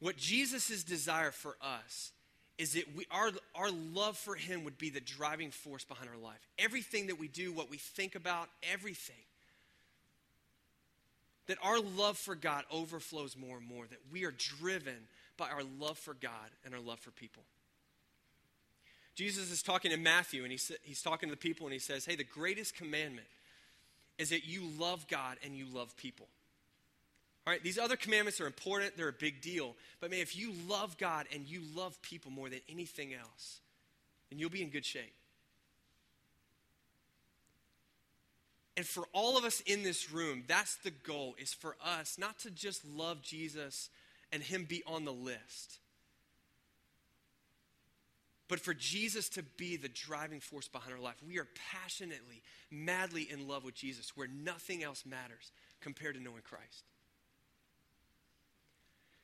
What 0.00 0.16
Jesus' 0.16 0.84
desire 0.84 1.30
for 1.30 1.56
us 1.62 2.12
is 2.58 2.74
that 2.74 2.94
we, 2.94 3.06
our, 3.10 3.30
our 3.54 3.70
love 3.70 4.18
for 4.18 4.34
Him 4.34 4.64
would 4.64 4.76
be 4.76 4.90
the 4.90 5.00
driving 5.00 5.50
force 5.50 5.84
behind 5.84 6.10
our 6.10 6.22
life. 6.22 6.46
Everything 6.58 7.06
that 7.06 7.18
we 7.18 7.26
do, 7.26 7.52
what 7.52 7.70
we 7.70 7.78
think 7.78 8.14
about, 8.14 8.48
everything. 8.70 9.16
That 11.46 11.56
our 11.62 11.80
love 11.80 12.18
for 12.18 12.34
God 12.34 12.64
overflows 12.70 13.34
more 13.34 13.56
and 13.56 13.66
more, 13.66 13.86
that 13.86 13.98
we 14.12 14.24
are 14.24 14.30
driven 14.30 15.08
by 15.38 15.48
our 15.48 15.62
love 15.78 15.98
for 15.98 16.12
God 16.12 16.50
and 16.64 16.74
our 16.74 16.80
love 16.80 17.00
for 17.00 17.10
people. 17.12 17.42
Jesus 19.20 19.50
is 19.50 19.62
talking 19.62 19.90
to 19.90 19.98
Matthew, 19.98 20.44
and 20.44 20.50
he's, 20.50 20.72
he's 20.82 21.02
talking 21.02 21.28
to 21.28 21.34
the 21.34 21.38
people, 21.38 21.66
and 21.66 21.74
he 21.74 21.78
says, 21.78 22.06
Hey, 22.06 22.16
the 22.16 22.24
greatest 22.24 22.74
commandment 22.74 23.26
is 24.16 24.30
that 24.30 24.46
you 24.46 24.62
love 24.78 25.06
God 25.08 25.36
and 25.44 25.54
you 25.54 25.66
love 25.70 25.94
people. 25.98 26.26
All 27.46 27.52
right, 27.52 27.62
these 27.62 27.76
other 27.76 27.96
commandments 27.96 28.40
are 28.40 28.46
important, 28.46 28.96
they're 28.96 29.08
a 29.08 29.12
big 29.12 29.42
deal. 29.42 29.76
But 30.00 30.10
man, 30.10 30.20
if 30.20 30.38
you 30.38 30.54
love 30.66 30.96
God 30.96 31.26
and 31.34 31.46
you 31.46 31.60
love 31.76 32.00
people 32.00 32.30
more 32.30 32.48
than 32.48 32.60
anything 32.66 33.12
else, 33.12 33.60
then 34.30 34.38
you'll 34.38 34.48
be 34.48 34.62
in 34.62 34.70
good 34.70 34.86
shape. 34.86 35.12
And 38.74 38.86
for 38.86 39.04
all 39.12 39.36
of 39.36 39.44
us 39.44 39.60
in 39.66 39.82
this 39.82 40.10
room, 40.10 40.44
that's 40.48 40.76
the 40.76 40.92
goal 40.92 41.34
is 41.38 41.52
for 41.52 41.76
us 41.84 42.16
not 42.18 42.38
to 42.38 42.50
just 42.50 42.86
love 42.86 43.20
Jesus 43.20 43.90
and 44.32 44.42
him 44.42 44.64
be 44.64 44.82
on 44.86 45.04
the 45.04 45.12
list. 45.12 45.80
But 48.50 48.58
for 48.58 48.74
Jesus 48.74 49.28
to 49.30 49.44
be 49.44 49.76
the 49.76 49.88
driving 49.88 50.40
force 50.40 50.66
behind 50.66 50.92
our 50.92 51.00
life, 51.00 51.14
we 51.24 51.38
are 51.38 51.46
passionately, 51.72 52.42
madly 52.68 53.22
in 53.30 53.46
love 53.46 53.64
with 53.64 53.76
Jesus, 53.76 54.16
where 54.16 54.26
nothing 54.26 54.82
else 54.82 55.06
matters 55.06 55.52
compared 55.80 56.16
to 56.16 56.20
knowing 56.20 56.42
Christ. 56.42 56.84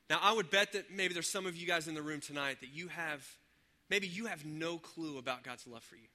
Now, 0.09 0.19
I 0.21 0.31
would 0.31 0.49
bet 0.49 0.71
that 0.71 0.89
maybe 0.89 1.13
there's 1.13 1.29
some 1.29 1.45
of 1.45 1.57
you 1.57 1.67
guys 1.67 1.89
in 1.89 1.93
the 1.93 2.01
room 2.01 2.21
tonight 2.21 2.61
that 2.61 2.69
you 2.73 2.87
have, 2.87 3.27
maybe 3.89 4.07
you 4.07 4.27
have 4.27 4.45
no 4.45 4.77
clue 4.77 5.17
about 5.17 5.43
God's 5.43 5.67
love 5.67 5.83
for 5.83 5.97
you. 5.97 6.07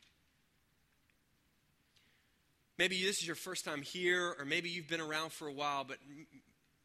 Maybe 2.79 3.05
this 3.05 3.19
is 3.19 3.27
your 3.27 3.37
first 3.37 3.67
time 3.67 3.83
here, 3.83 4.35
or 4.39 4.47
maybe 4.47 4.71
you've 4.71 4.89
been 4.89 5.03
around 5.03 5.33
for 5.33 5.47
a 5.47 5.53
while, 5.53 5.85
but 5.85 5.99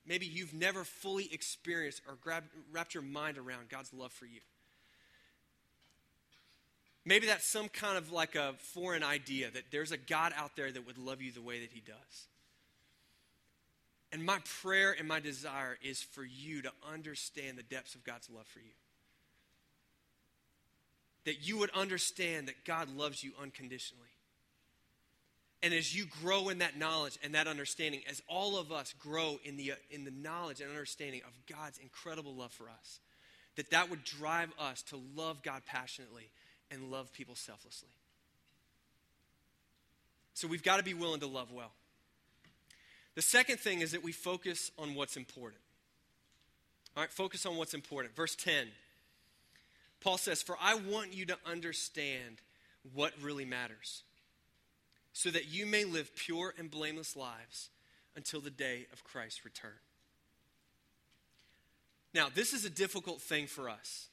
maybe 0.06 0.26
you've 0.26 0.54
never 0.54 0.84
fully 0.84 1.30
experienced 1.34 2.02
or 2.06 2.16
grabbed, 2.16 2.50
wrapped 2.74 2.94
your 2.94 3.04
mind 3.04 3.38
around 3.38 3.70
God's 3.70 3.94
love 3.94 4.12
for 4.12 4.26
you. 4.26 4.42
Maybe 7.08 7.28
that's 7.28 7.46
some 7.46 7.70
kind 7.70 7.98
of 7.98 8.12
like 8.12 8.36
a 8.36 8.54
foreign 8.74 9.02
idea 9.02 9.50
that 9.50 9.72
there's 9.72 9.93
a 9.93 9.98
God 9.98 10.34
out 10.36 10.58
there 10.58 10.70
that 10.70 10.86
would 10.86 10.98
love 10.98 11.22
you 11.22 11.32
the 11.32 11.41
way 11.41 11.62
that 11.62 11.72
He 11.72 11.80
does. 11.80 12.28
And 14.12 14.26
my 14.26 14.39
prayer 14.62 14.93
and 14.98 15.08
my 15.08 15.22
desire 15.22 15.78
is 15.82 16.02
for 16.02 16.26
you 16.26 16.62
to 16.63 16.72
understand 16.91 17.58
the 17.58 17.63
depths 17.63 17.96
of 17.96 18.04
God's 18.04 18.30
love 18.30 18.46
for 18.48 18.60
you. 18.60 18.74
That 21.24 21.48
you 21.48 21.58
would 21.60 21.70
understand 21.70 22.50
that 22.50 22.65
God 22.65 22.93
loves 22.93 23.24
you 23.24 23.32
unconditionally. 23.41 24.04
And 25.63 25.74
as 25.74 25.96
you 25.96 26.08
grow 26.22 26.50
in 26.50 26.58
that 26.58 26.78
knowledge 26.78 27.17
and 27.24 27.36
that 27.36 27.48
understanding, 27.48 28.02
as 28.10 28.22
all 28.28 28.58
of 28.58 28.74
us 28.74 28.93
grow 29.00 29.39
in 29.46 29.56
the, 29.56 29.72
uh, 29.72 29.76
in 29.91 30.04
the 30.04 30.12
knowledge 30.12 30.60
and 30.60 30.70
understanding 30.70 31.22
of 31.26 31.32
God's 31.56 31.78
incredible 31.78 32.36
love 32.36 32.52
for 32.52 32.65
us, 32.65 33.00
that 33.56 33.72
that 33.72 33.89
would 33.89 34.04
drive 34.04 34.52
us 34.60 34.82
to 34.84 35.00
love 35.15 35.41
God 35.41 35.62
passionately 35.65 36.32
and 36.72 36.92
love 36.92 37.14
people 37.14 37.36
selflessly. 37.36 37.90
So 40.34 40.48
we've 40.48 40.64
got 40.64 40.78
to 40.78 40.84
be 40.84 40.94
willing 40.94 41.20
to 41.22 41.28
love 41.28 41.52
well. 41.52 41.72
The 43.16 43.22
second 43.22 43.60
thing 43.60 43.82
is 43.82 43.94
that 43.94 44.04
we 44.04 44.12
focus 44.12 44.72
on 44.78 44.94
what's 44.94 45.18
important. 45.18 45.62
All 46.96 47.02
right, 47.02 47.12
focus 47.12 47.46
on 47.46 47.58
what's 47.58 47.74
important. 47.74 48.16
Verse 48.16 48.36
10. 48.36 48.68
Paul 50.02 50.18
says, 50.18 50.44
For 50.44 50.56
I 50.62 50.76
want 50.76 51.14
you 51.14 51.26
to 51.26 51.38
understand 51.46 52.42
what 52.94 53.14
really 53.22 53.46
matters, 53.46 54.04
so 55.14 55.32
that 55.32 55.48
you 55.48 55.66
may 55.66 55.84
live 55.84 56.16
pure 56.16 56.54
and 56.58 56.70
blameless 56.70 57.16
lives 57.16 57.70
until 58.16 58.40
the 58.40 58.52
day 58.52 58.86
of 58.94 59.04
Christ's 59.04 59.44
return. 59.44 59.80
Now, 62.14 62.30
this 62.34 62.54
is 62.54 62.66
a 62.66 62.70
difficult 62.70 63.22
thing 63.22 63.48
for 63.48 63.70
us. 63.70 64.08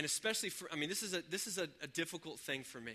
And 0.00 0.06
especially 0.06 0.48
for, 0.48 0.66
I 0.72 0.76
mean, 0.76 0.88
this 0.88 1.02
is 1.02 1.12
a, 1.12 1.20
this 1.28 1.46
is 1.46 1.58
a, 1.58 1.68
a 1.82 1.86
difficult 1.86 2.40
thing 2.40 2.64
for 2.64 2.80
me. 2.80 2.94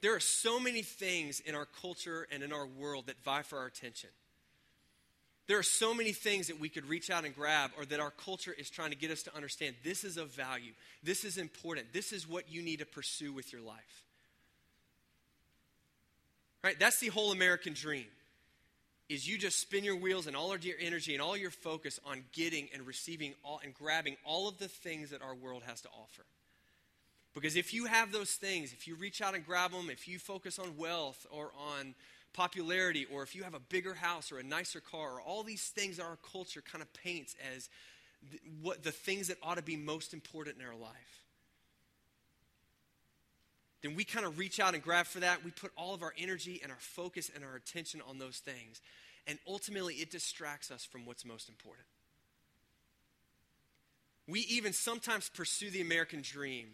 There 0.00 0.16
are 0.16 0.20
so 0.20 0.58
many 0.58 0.80
things 0.80 1.40
in 1.40 1.54
our 1.54 1.66
culture 1.66 2.26
and 2.32 2.42
in 2.42 2.54
our 2.54 2.66
world 2.66 3.08
that 3.08 3.22
vie 3.22 3.42
for 3.42 3.58
our 3.58 3.66
attention. 3.66 4.08
There 5.46 5.58
are 5.58 5.62
so 5.62 5.92
many 5.92 6.12
things 6.12 6.46
that 6.46 6.58
we 6.58 6.70
could 6.70 6.86
reach 6.86 7.10
out 7.10 7.26
and 7.26 7.34
grab, 7.34 7.72
or 7.76 7.84
that 7.84 8.00
our 8.00 8.12
culture 8.12 8.54
is 8.56 8.70
trying 8.70 8.92
to 8.92 8.96
get 8.96 9.10
us 9.10 9.24
to 9.24 9.36
understand 9.36 9.74
this 9.84 10.04
is 10.04 10.16
of 10.16 10.30
value. 10.30 10.72
This 11.02 11.22
is 11.22 11.36
important. 11.36 11.92
This 11.92 12.12
is 12.12 12.26
what 12.26 12.50
you 12.50 12.62
need 12.62 12.78
to 12.78 12.86
pursue 12.86 13.34
with 13.34 13.52
your 13.52 13.60
life. 13.60 14.04
Right? 16.62 16.80
That's 16.80 16.98
the 16.98 17.08
whole 17.08 17.30
American 17.30 17.74
dream. 17.74 18.06
Is 19.08 19.28
you 19.28 19.36
just 19.36 19.60
spin 19.60 19.84
your 19.84 19.96
wheels 19.96 20.26
and 20.26 20.34
all 20.34 20.52
of 20.52 20.64
your 20.64 20.76
energy 20.80 21.12
and 21.12 21.22
all 21.22 21.36
your 21.36 21.50
focus 21.50 22.00
on 22.06 22.24
getting 22.32 22.68
and 22.72 22.86
receiving 22.86 23.34
all, 23.44 23.60
and 23.62 23.74
grabbing 23.74 24.16
all 24.24 24.48
of 24.48 24.58
the 24.58 24.68
things 24.68 25.10
that 25.10 25.20
our 25.20 25.34
world 25.34 25.62
has 25.66 25.82
to 25.82 25.88
offer. 25.88 26.24
Because 27.34 27.56
if 27.56 27.74
you 27.74 27.86
have 27.86 28.12
those 28.12 28.30
things, 28.30 28.72
if 28.72 28.86
you 28.86 28.94
reach 28.94 29.20
out 29.20 29.34
and 29.34 29.44
grab 29.44 29.72
them, 29.72 29.90
if 29.90 30.06
you 30.08 30.18
focus 30.18 30.58
on 30.58 30.76
wealth 30.76 31.26
or 31.30 31.50
on 31.76 31.94
popularity, 32.32 33.06
or 33.12 33.22
if 33.22 33.34
you 33.34 33.42
have 33.42 33.54
a 33.54 33.60
bigger 33.60 33.94
house 33.94 34.32
or 34.32 34.38
a 34.38 34.42
nicer 34.42 34.80
car, 34.80 35.14
or 35.14 35.20
all 35.20 35.42
these 35.42 35.68
things 35.68 35.96
that 35.96 36.04
our 36.04 36.18
culture 36.32 36.62
kind 36.62 36.80
of 36.80 36.92
paints 36.94 37.36
as 37.54 37.68
th- 38.30 38.42
what 38.62 38.82
the 38.82 38.92
things 38.92 39.28
that 39.28 39.36
ought 39.42 39.56
to 39.56 39.62
be 39.62 39.76
most 39.76 40.14
important 40.14 40.58
in 40.58 40.66
our 40.66 40.74
life. 40.74 41.23
Then 43.84 43.94
we 43.94 44.04
kind 44.04 44.24
of 44.24 44.38
reach 44.38 44.60
out 44.60 44.72
and 44.72 44.82
grab 44.82 45.04
for 45.04 45.20
that. 45.20 45.44
We 45.44 45.50
put 45.50 45.70
all 45.76 45.92
of 45.92 46.02
our 46.02 46.14
energy 46.16 46.58
and 46.62 46.72
our 46.72 46.78
focus 46.80 47.30
and 47.34 47.44
our 47.44 47.54
attention 47.54 48.00
on 48.08 48.18
those 48.18 48.38
things. 48.38 48.80
And 49.26 49.38
ultimately, 49.46 49.96
it 49.96 50.10
distracts 50.10 50.70
us 50.70 50.86
from 50.86 51.04
what's 51.04 51.22
most 51.26 51.50
important. 51.50 51.84
We 54.26 54.40
even 54.40 54.72
sometimes 54.72 55.28
pursue 55.28 55.68
the 55.68 55.82
American 55.82 56.22
dream 56.22 56.68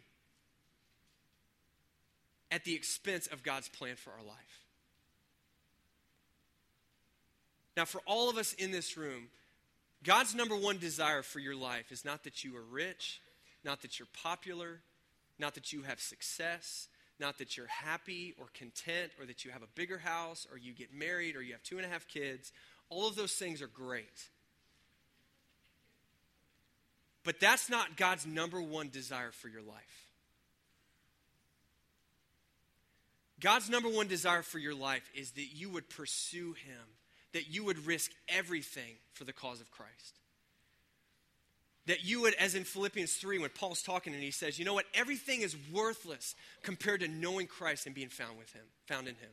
at 2.53 2.65
the 2.65 2.77
expense 2.77 3.27
of 3.27 3.43
God's 3.43 3.69
plan 3.69 3.97
for 3.97 4.13
our 4.13 4.25
life. 4.25 4.65
Now, 7.77 7.87
for 7.87 8.01
all 8.07 8.31
of 8.31 8.37
us 8.37 8.53
in 8.53 8.71
this 8.71 8.97
room, 8.97 9.31
God's 10.05 10.33
number 10.33 10.55
one 10.55 10.79
desire 10.79 11.23
for 11.23 11.41
your 11.41 11.57
life 11.57 11.91
is 11.91 12.05
not 12.05 12.23
that 12.23 12.45
you 12.45 12.57
are 12.57 12.65
rich, 12.71 13.21
not 13.65 13.83
that 13.83 13.99
you're 13.99 14.07
popular, 14.23 14.79
not 15.41 15.55
that 15.55 15.73
you 15.73 15.83
have 15.83 15.99
success, 15.99 16.87
not 17.21 17.39
that 17.39 17.57
you're 17.57 17.67
happy 17.67 18.35
or 18.39 18.47
content, 18.55 19.13
or 19.19 19.27
that 19.27 19.45
you 19.45 19.51
have 19.51 19.63
a 19.63 19.69
bigger 19.75 19.99
house, 19.99 20.47
or 20.51 20.59
you 20.59 20.73
get 20.73 20.93
married, 20.93 21.37
or 21.37 21.43
you 21.43 21.53
have 21.53 21.63
two 21.63 21.77
and 21.77 21.87
a 21.87 21.89
half 21.89 22.09
kids. 22.09 22.53
All 22.89 23.07
of 23.07 23.15
those 23.15 23.33
things 23.33 23.63
are 23.63 23.69
great. 23.69 24.29
But 27.23 27.39
that's 27.39 27.69
not 27.69 27.97
God's 27.97 28.27
number 28.27 28.61
one 28.61 28.89
desire 28.89 29.31
for 29.31 29.49
your 29.49 29.63
life. 29.63 30.07
God's 33.39 33.71
number 33.71 33.89
one 33.89 34.09
desire 34.09 34.43
for 34.43 34.59
your 34.59 34.75
life 34.75 35.09
is 35.15 35.33
that 35.33 35.53
you 35.55 35.71
would 35.71 35.89
pursue 35.89 36.55
Him 36.55 36.87
that 37.33 37.49
you 37.49 37.65
would 37.65 37.87
risk 37.87 38.11
everything 38.29 38.95
for 39.13 39.25
the 39.25 39.33
cause 39.33 39.61
of 39.61 39.71
Christ. 39.71 40.20
That 41.87 42.05
you 42.05 42.23
would, 42.23 42.35
as 42.35 42.55
in 42.55 42.65
Philippians 42.65 43.15
3, 43.15 43.39
when 43.39 43.51
Paul's 43.51 43.83
talking 43.83 44.13
and 44.15 44.23
he 44.23 44.31
says, 44.31 44.59
you 44.59 44.65
know 44.65 44.75
what, 44.75 44.87
everything 44.95 45.41
is 45.41 45.57
worthless 45.73 46.35
compared 46.63 47.01
to 47.01 47.09
knowing 47.09 47.47
Christ 47.47 47.87
and 47.87 47.95
being 47.95 48.11
found 48.11 48.39
with 48.39 48.53
him, 48.53 48.65
found 48.87 49.09
in 49.09 49.15
him. 49.15 49.31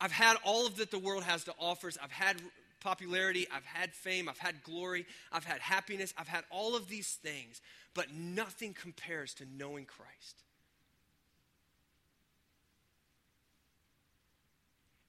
I've 0.00 0.12
had 0.12 0.36
all 0.44 0.66
of 0.66 0.76
that 0.76 0.90
the 0.90 0.98
world 0.98 1.22
has 1.24 1.44
to 1.44 1.54
offer. 1.58 1.90
I've 2.02 2.10
had 2.10 2.40
popularity, 2.80 3.46
I've 3.54 3.64
had 3.64 3.92
fame, 3.92 4.28
I've 4.28 4.38
had 4.38 4.62
glory, 4.62 5.06
I've 5.30 5.44
had 5.44 5.60
happiness, 5.60 6.14
I've 6.16 6.28
had 6.28 6.44
all 6.50 6.74
of 6.74 6.88
these 6.88 7.18
things, 7.22 7.60
but 7.94 8.12
nothing 8.12 8.74
compares 8.74 9.34
to 9.34 9.44
knowing 9.56 9.84
Christ. 9.84 10.42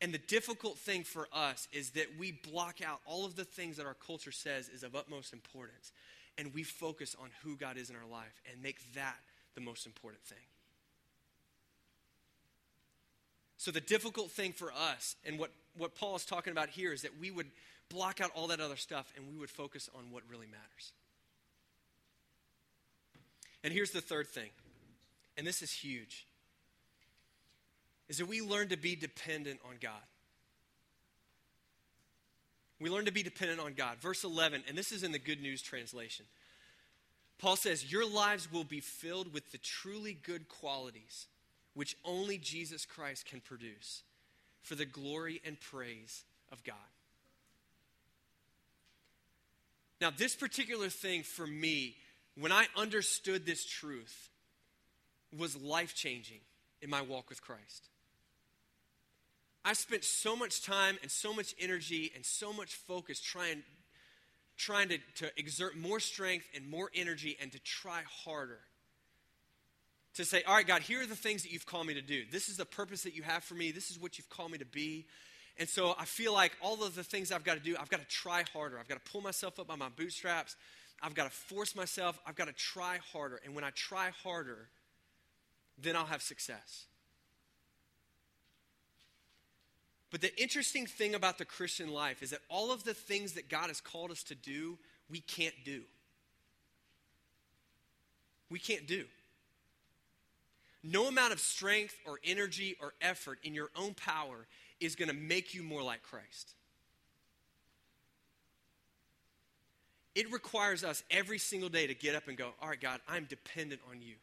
And 0.01 0.11
the 0.11 0.17
difficult 0.17 0.79
thing 0.79 1.03
for 1.03 1.27
us 1.31 1.67
is 1.71 1.91
that 1.91 2.07
we 2.17 2.31
block 2.31 2.81
out 2.83 3.01
all 3.05 3.23
of 3.23 3.35
the 3.35 3.45
things 3.45 3.77
that 3.77 3.85
our 3.85 3.93
culture 3.93 4.31
says 4.31 4.67
is 4.67 4.81
of 4.81 4.95
utmost 4.95 5.31
importance. 5.31 5.91
And 6.39 6.53
we 6.53 6.63
focus 6.63 7.15
on 7.21 7.29
who 7.43 7.55
God 7.55 7.77
is 7.77 7.91
in 7.91 7.95
our 7.95 8.09
life 8.09 8.41
and 8.51 8.61
make 8.63 8.93
that 8.95 9.17
the 9.53 9.61
most 9.61 9.85
important 9.85 10.23
thing. 10.23 10.37
So, 13.57 13.69
the 13.69 13.79
difficult 13.79 14.31
thing 14.31 14.53
for 14.53 14.73
us, 14.73 15.15
and 15.23 15.37
what, 15.37 15.51
what 15.77 15.93
Paul 15.93 16.15
is 16.15 16.25
talking 16.25 16.51
about 16.51 16.69
here, 16.69 16.91
is 16.93 17.03
that 17.03 17.19
we 17.19 17.29
would 17.29 17.45
block 17.89 18.19
out 18.19 18.31
all 18.33 18.47
that 18.47 18.59
other 18.59 18.75
stuff 18.75 19.13
and 19.15 19.27
we 19.31 19.37
would 19.37 19.51
focus 19.51 19.87
on 19.95 20.05
what 20.09 20.23
really 20.27 20.47
matters. 20.47 20.93
And 23.63 23.71
here's 23.71 23.91
the 23.91 24.01
third 24.01 24.27
thing, 24.27 24.49
and 25.37 25.45
this 25.45 25.61
is 25.61 25.71
huge 25.71 26.25
is 28.11 28.17
that 28.17 28.25
we 28.25 28.41
learn 28.41 28.67
to 28.67 28.75
be 28.75 28.93
dependent 28.93 29.61
on 29.63 29.75
God. 29.79 29.93
We 32.77 32.89
learn 32.89 33.05
to 33.05 33.11
be 33.13 33.23
dependent 33.23 33.61
on 33.61 33.71
God. 33.71 33.99
Verse 34.01 34.25
11, 34.25 34.65
and 34.67 34.77
this 34.77 34.91
is 34.91 35.03
in 35.03 35.13
the 35.13 35.17
Good 35.17 35.41
News 35.41 35.61
translation. 35.61 36.25
Paul 37.39 37.55
says, 37.55 37.89
Your 37.89 38.05
lives 38.05 38.51
will 38.51 38.65
be 38.65 38.81
filled 38.81 39.33
with 39.33 39.53
the 39.53 39.57
truly 39.59 40.11
good 40.11 40.49
qualities 40.49 41.27
which 41.73 41.95
only 42.03 42.37
Jesus 42.37 42.85
Christ 42.85 43.25
can 43.25 43.39
produce 43.39 44.03
for 44.61 44.75
the 44.75 44.85
glory 44.85 45.41
and 45.45 45.57
praise 45.57 46.25
of 46.51 46.65
God. 46.65 46.75
Now, 50.01 50.09
this 50.09 50.35
particular 50.35 50.89
thing 50.89 51.23
for 51.23 51.47
me, 51.47 51.95
when 52.37 52.51
I 52.51 52.65
understood 52.75 53.45
this 53.45 53.63
truth, 53.65 54.29
was 55.37 55.55
life 55.55 55.95
changing 55.95 56.41
in 56.81 56.89
my 56.89 57.01
walk 57.01 57.29
with 57.29 57.41
Christ. 57.41 57.87
I 59.63 59.73
spent 59.73 60.03
so 60.03 60.35
much 60.35 60.63
time 60.63 60.97
and 61.01 61.11
so 61.11 61.33
much 61.33 61.53
energy 61.59 62.11
and 62.15 62.25
so 62.25 62.51
much 62.51 62.75
focus 62.75 63.19
trying, 63.19 63.63
trying 64.57 64.89
to, 64.89 64.97
to 65.17 65.31
exert 65.37 65.77
more 65.77 65.99
strength 65.99 66.47
and 66.55 66.67
more 66.67 66.89
energy 66.95 67.37
and 67.39 67.51
to 67.51 67.59
try 67.59 68.01
harder. 68.23 68.59
To 70.15 70.25
say, 70.25 70.43
all 70.43 70.55
right, 70.55 70.67
God, 70.67 70.81
here 70.81 71.01
are 71.01 71.05
the 71.05 71.15
things 71.15 71.43
that 71.43 71.51
you've 71.51 71.65
called 71.65 71.87
me 71.87 71.93
to 71.93 72.01
do. 72.01 72.23
This 72.31 72.49
is 72.49 72.57
the 72.57 72.65
purpose 72.65 73.03
that 73.03 73.15
you 73.15 73.23
have 73.23 73.43
for 73.43 73.53
me. 73.53 73.71
This 73.71 73.91
is 73.91 73.99
what 73.99 74.17
you've 74.17 74.29
called 74.29 74.51
me 74.51 74.57
to 74.57 74.65
be. 74.65 75.05
And 75.57 75.69
so 75.69 75.95
I 75.97 76.05
feel 76.05 76.33
like 76.33 76.53
all 76.61 76.83
of 76.83 76.95
the 76.95 77.03
things 77.03 77.31
I've 77.31 77.43
got 77.43 77.55
to 77.55 77.63
do, 77.63 77.75
I've 77.79 77.89
got 77.89 78.01
to 78.01 78.07
try 78.07 78.43
harder. 78.51 78.79
I've 78.79 78.87
got 78.87 79.03
to 79.03 79.11
pull 79.11 79.21
myself 79.21 79.59
up 79.59 79.67
by 79.67 79.75
my 79.75 79.89
bootstraps. 79.89 80.55
I've 81.01 81.13
got 81.13 81.25
to 81.25 81.29
force 81.29 81.75
myself. 81.75 82.19
I've 82.25 82.35
got 82.35 82.47
to 82.47 82.53
try 82.53 82.99
harder. 83.13 83.39
And 83.45 83.55
when 83.55 83.63
I 83.63 83.69
try 83.71 84.09
harder, 84.23 84.69
then 85.77 85.95
I'll 85.95 86.05
have 86.05 86.21
success. 86.21 86.85
But 90.11 90.19
the 90.19 90.41
interesting 90.41 90.85
thing 90.85 91.15
about 91.15 91.37
the 91.37 91.45
Christian 91.45 91.89
life 91.89 92.21
is 92.21 92.31
that 92.31 92.41
all 92.49 92.71
of 92.71 92.83
the 92.83 92.93
things 92.93 93.33
that 93.33 93.49
God 93.49 93.67
has 93.67 93.79
called 93.79 94.11
us 94.11 94.23
to 94.23 94.35
do, 94.35 94.77
we 95.09 95.21
can't 95.21 95.55
do. 95.63 95.81
We 98.49 98.59
can't 98.59 98.85
do. 98.85 99.05
No 100.83 101.07
amount 101.07 101.31
of 101.31 101.39
strength 101.39 101.95
or 102.05 102.19
energy 102.25 102.75
or 102.81 102.93
effort 103.01 103.39
in 103.43 103.53
your 103.53 103.69
own 103.75 103.93
power 103.93 104.47
is 104.81 104.95
going 104.95 105.09
to 105.09 105.15
make 105.15 105.53
you 105.53 105.63
more 105.63 105.81
like 105.81 106.03
Christ. 106.03 106.55
It 110.13 110.29
requires 110.31 110.83
us 110.83 111.03
every 111.09 111.37
single 111.37 111.69
day 111.69 111.87
to 111.87 111.93
get 111.93 112.15
up 112.15 112.27
and 112.27 112.37
go, 112.37 112.49
All 112.61 112.67
right, 112.67 112.81
God, 112.81 112.99
I'm 113.07 113.25
dependent 113.25 113.79
on 113.89 114.01
you. 114.01 114.15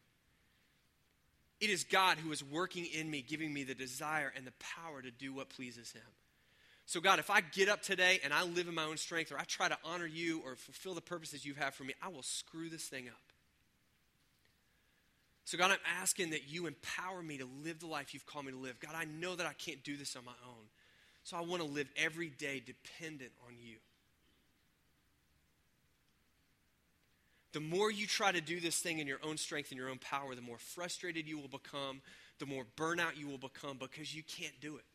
It 1.59 1.69
is 1.69 1.83
God 1.83 2.17
who 2.17 2.31
is 2.31 2.43
working 2.43 2.85
in 2.85 3.09
me, 3.09 3.21
giving 3.21 3.53
me 3.53 3.63
the 3.63 3.75
desire 3.75 4.31
and 4.35 4.47
the 4.47 4.53
power 4.59 5.01
to 5.01 5.11
do 5.11 5.33
what 5.33 5.49
pleases 5.49 5.91
Him. 5.91 6.03
So, 6.85 6.99
God, 6.99 7.19
if 7.19 7.29
I 7.29 7.41
get 7.41 7.69
up 7.69 7.83
today 7.83 8.19
and 8.23 8.33
I 8.33 8.43
live 8.43 8.67
in 8.67 8.73
my 8.73 8.85
own 8.85 8.97
strength, 8.97 9.31
or 9.31 9.37
I 9.37 9.43
try 9.43 9.67
to 9.67 9.77
honor 9.83 10.07
you 10.07 10.41
or 10.43 10.55
fulfill 10.55 10.95
the 10.95 11.01
purposes 11.01 11.45
you 11.45 11.53
have 11.55 11.75
for 11.75 11.83
me, 11.83 11.93
I 12.01 12.07
will 12.07 12.23
screw 12.23 12.69
this 12.69 12.85
thing 12.85 13.07
up. 13.07 13.15
So, 15.45 15.57
God, 15.57 15.71
I'm 15.71 15.77
asking 16.01 16.31
that 16.31 16.47
you 16.47 16.65
empower 16.65 17.21
me 17.21 17.37
to 17.39 17.47
live 17.63 17.79
the 17.79 17.87
life 17.87 18.13
you've 18.13 18.25
called 18.25 18.45
me 18.45 18.53
to 18.53 18.57
live. 18.57 18.79
God, 18.79 18.95
I 18.95 19.05
know 19.05 19.35
that 19.35 19.45
I 19.45 19.53
can't 19.53 19.83
do 19.83 19.97
this 19.97 20.15
on 20.15 20.25
my 20.25 20.31
own. 20.47 20.65
So, 21.23 21.37
I 21.37 21.41
want 21.41 21.61
to 21.61 21.67
live 21.67 21.89
every 21.97 22.29
day 22.29 22.63
dependent 22.65 23.31
on 23.45 23.53
you. 23.61 23.77
The 27.51 27.59
more 27.59 27.89
you 27.89 28.05
try 28.05 28.31
to 28.31 28.41
do 28.41 28.59
this 28.59 28.77
thing 28.77 28.99
in 28.99 29.07
your 29.07 29.19
own 29.23 29.37
strength 29.37 29.71
and 29.71 29.79
your 29.79 29.89
own 29.89 29.97
power, 29.97 30.35
the 30.35 30.41
more 30.41 30.59
frustrated 30.59 31.27
you 31.27 31.39
will 31.39 31.47
become, 31.47 32.01
the 32.37 32.45
more 32.45 32.65
burnout 32.77 33.17
you 33.17 33.27
will 33.27 33.39
become 33.39 33.77
because 33.77 34.15
you 34.15 34.23
can't 34.23 34.59
do 34.61 34.77
it. 34.77 34.85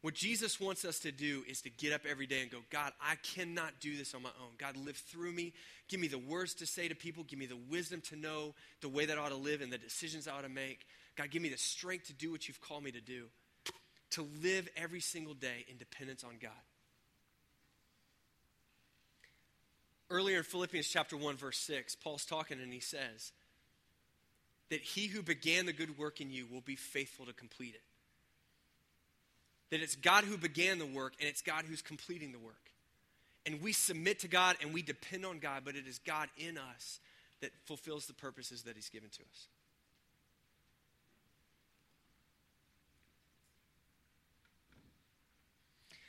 What 0.00 0.14
Jesus 0.14 0.60
wants 0.60 0.84
us 0.84 1.00
to 1.00 1.10
do 1.10 1.42
is 1.48 1.60
to 1.62 1.70
get 1.70 1.92
up 1.92 2.02
every 2.08 2.26
day 2.26 2.40
and 2.42 2.50
go, 2.50 2.58
God, 2.70 2.92
I 3.00 3.16
cannot 3.16 3.80
do 3.80 3.96
this 3.96 4.14
on 4.14 4.22
my 4.22 4.30
own. 4.40 4.52
God, 4.56 4.76
live 4.76 4.96
through 4.96 5.32
me. 5.32 5.52
Give 5.88 5.98
me 5.98 6.06
the 6.06 6.18
words 6.18 6.54
to 6.54 6.66
say 6.66 6.86
to 6.86 6.94
people. 6.94 7.24
Give 7.24 7.38
me 7.38 7.46
the 7.46 7.58
wisdom 7.68 8.00
to 8.02 8.16
know 8.16 8.54
the 8.80 8.88
way 8.88 9.06
that 9.06 9.18
I 9.18 9.22
ought 9.22 9.30
to 9.30 9.34
live 9.34 9.60
and 9.60 9.72
the 9.72 9.78
decisions 9.78 10.28
I 10.28 10.32
ought 10.32 10.42
to 10.42 10.48
make. 10.48 10.86
God, 11.16 11.30
give 11.30 11.42
me 11.42 11.48
the 11.48 11.58
strength 11.58 12.06
to 12.06 12.12
do 12.12 12.30
what 12.30 12.46
you've 12.46 12.60
called 12.60 12.84
me 12.84 12.92
to 12.92 13.00
do, 13.00 13.24
to 14.10 14.28
live 14.40 14.68
every 14.76 15.00
single 15.00 15.34
day 15.34 15.66
in 15.68 15.78
dependence 15.78 16.22
on 16.22 16.34
God. 16.40 16.52
Earlier 20.10 20.38
in 20.38 20.42
Philippians 20.42 20.88
chapter 20.88 21.16
1, 21.16 21.36
verse 21.36 21.58
6, 21.58 21.96
Paul's 21.96 22.24
talking 22.24 22.60
and 22.60 22.72
he 22.72 22.80
says 22.80 23.32
that 24.70 24.80
he 24.80 25.06
who 25.06 25.22
began 25.22 25.66
the 25.66 25.72
good 25.72 25.98
work 25.98 26.20
in 26.20 26.30
you 26.30 26.46
will 26.50 26.60
be 26.60 26.76
faithful 26.76 27.26
to 27.26 27.32
complete 27.32 27.74
it. 27.74 27.82
That 29.70 29.82
it's 29.82 29.96
God 29.96 30.24
who 30.24 30.38
began 30.38 30.78
the 30.78 30.86
work 30.86 31.12
and 31.20 31.28
it's 31.28 31.42
God 31.42 31.64
who's 31.68 31.82
completing 31.82 32.32
the 32.32 32.38
work. 32.38 32.54
And 33.44 33.62
we 33.62 33.72
submit 33.72 34.20
to 34.20 34.28
God 34.28 34.56
and 34.62 34.72
we 34.72 34.82
depend 34.82 35.26
on 35.26 35.38
God, 35.38 35.62
but 35.64 35.76
it 35.76 35.86
is 35.86 35.98
God 35.98 36.28
in 36.38 36.56
us 36.58 37.00
that 37.40 37.50
fulfills 37.66 38.06
the 38.06 38.14
purposes 38.14 38.62
that 38.62 38.76
He's 38.76 38.88
given 38.88 39.10
to 39.10 39.22
us. 39.22 39.46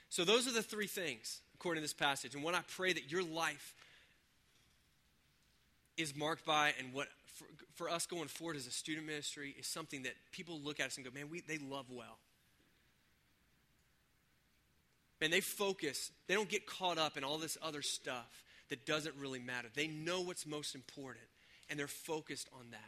So, 0.10 0.26
those 0.26 0.48
are 0.48 0.52
the 0.52 0.64
three 0.64 0.88
things 0.88 1.40
according 1.54 1.82
to 1.82 1.84
this 1.84 1.94
passage. 1.94 2.34
And 2.34 2.44
what 2.44 2.56
I 2.56 2.62
pray 2.76 2.94
that 2.94 3.12
your 3.12 3.24
life 3.24 3.76
is 6.00 6.16
marked 6.16 6.46
by, 6.46 6.74
and 6.80 6.94
what 6.94 7.08
for, 7.36 7.46
for 7.76 7.90
us 7.90 8.06
going 8.06 8.30
forward 8.30 8.56
as 8.56 8.66
a 8.68 8.72
student 8.72 9.06
ministry 9.06 9.56
is 9.60 9.68
something 9.68 10.04
that 10.04 10.14
people 10.32 10.60
look 10.64 10.80
at 10.80 10.88
us 10.88 10.96
and 10.96 11.06
go, 11.06 11.12
man, 11.14 11.30
we, 11.30 11.42
they 11.42 11.58
love 11.58 11.86
well. 11.90 12.18
Man, 15.20 15.32
they 15.32 15.42
focus, 15.42 16.12
they 16.28 16.34
don't 16.34 16.48
get 16.48 16.66
caught 16.66 16.98
up 16.98 17.18
in 17.18 17.24
all 17.26 17.38
this 17.38 17.58
other 17.62 17.82
stuff 17.82 18.44
that 18.70 18.86
doesn't 18.86 19.16
really 19.18 19.40
matter. 19.40 19.68
They 19.74 19.88
know 19.88 20.22
what's 20.22 20.46
most 20.46 20.74
important, 20.76 21.26
and 21.70 21.78
they're 21.78 21.88
focused 21.88 22.48
on 22.58 22.72
that. 22.72 22.80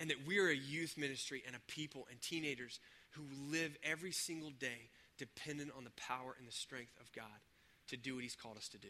And 0.00 0.10
that 0.10 0.26
we're 0.26 0.50
a 0.50 0.56
youth 0.56 0.96
ministry 0.96 1.42
and 1.46 1.54
a 1.54 1.60
people 1.70 2.06
and 2.10 2.20
teenagers 2.20 2.80
who 3.10 3.22
live 3.50 3.76
every 3.82 4.12
single 4.12 4.50
day 4.50 4.90
dependent 5.18 5.72
on 5.76 5.84
the 5.84 5.90
power 5.90 6.34
and 6.38 6.46
the 6.46 6.52
strength 6.52 6.92
of 7.00 7.10
God 7.12 7.24
to 7.88 7.96
do 7.96 8.14
what 8.14 8.22
He's 8.22 8.36
called 8.36 8.56
us 8.56 8.68
to 8.68 8.78
do. 8.78 8.88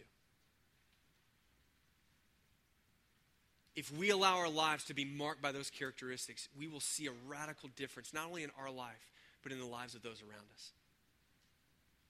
If 3.76 3.94
we 3.94 4.08
allow 4.08 4.38
our 4.38 4.48
lives 4.48 4.84
to 4.84 4.94
be 4.94 5.04
marked 5.04 5.42
by 5.42 5.52
those 5.52 5.68
characteristics, 5.68 6.48
we 6.58 6.66
will 6.66 6.80
see 6.80 7.06
a 7.06 7.12
radical 7.28 7.68
difference, 7.76 8.14
not 8.14 8.26
only 8.26 8.42
in 8.42 8.50
our 8.58 8.70
life, 8.70 9.12
but 9.42 9.52
in 9.52 9.58
the 9.58 9.66
lives 9.66 9.94
of 9.94 10.02
those 10.02 10.22
around 10.22 10.46
us. 10.54 10.70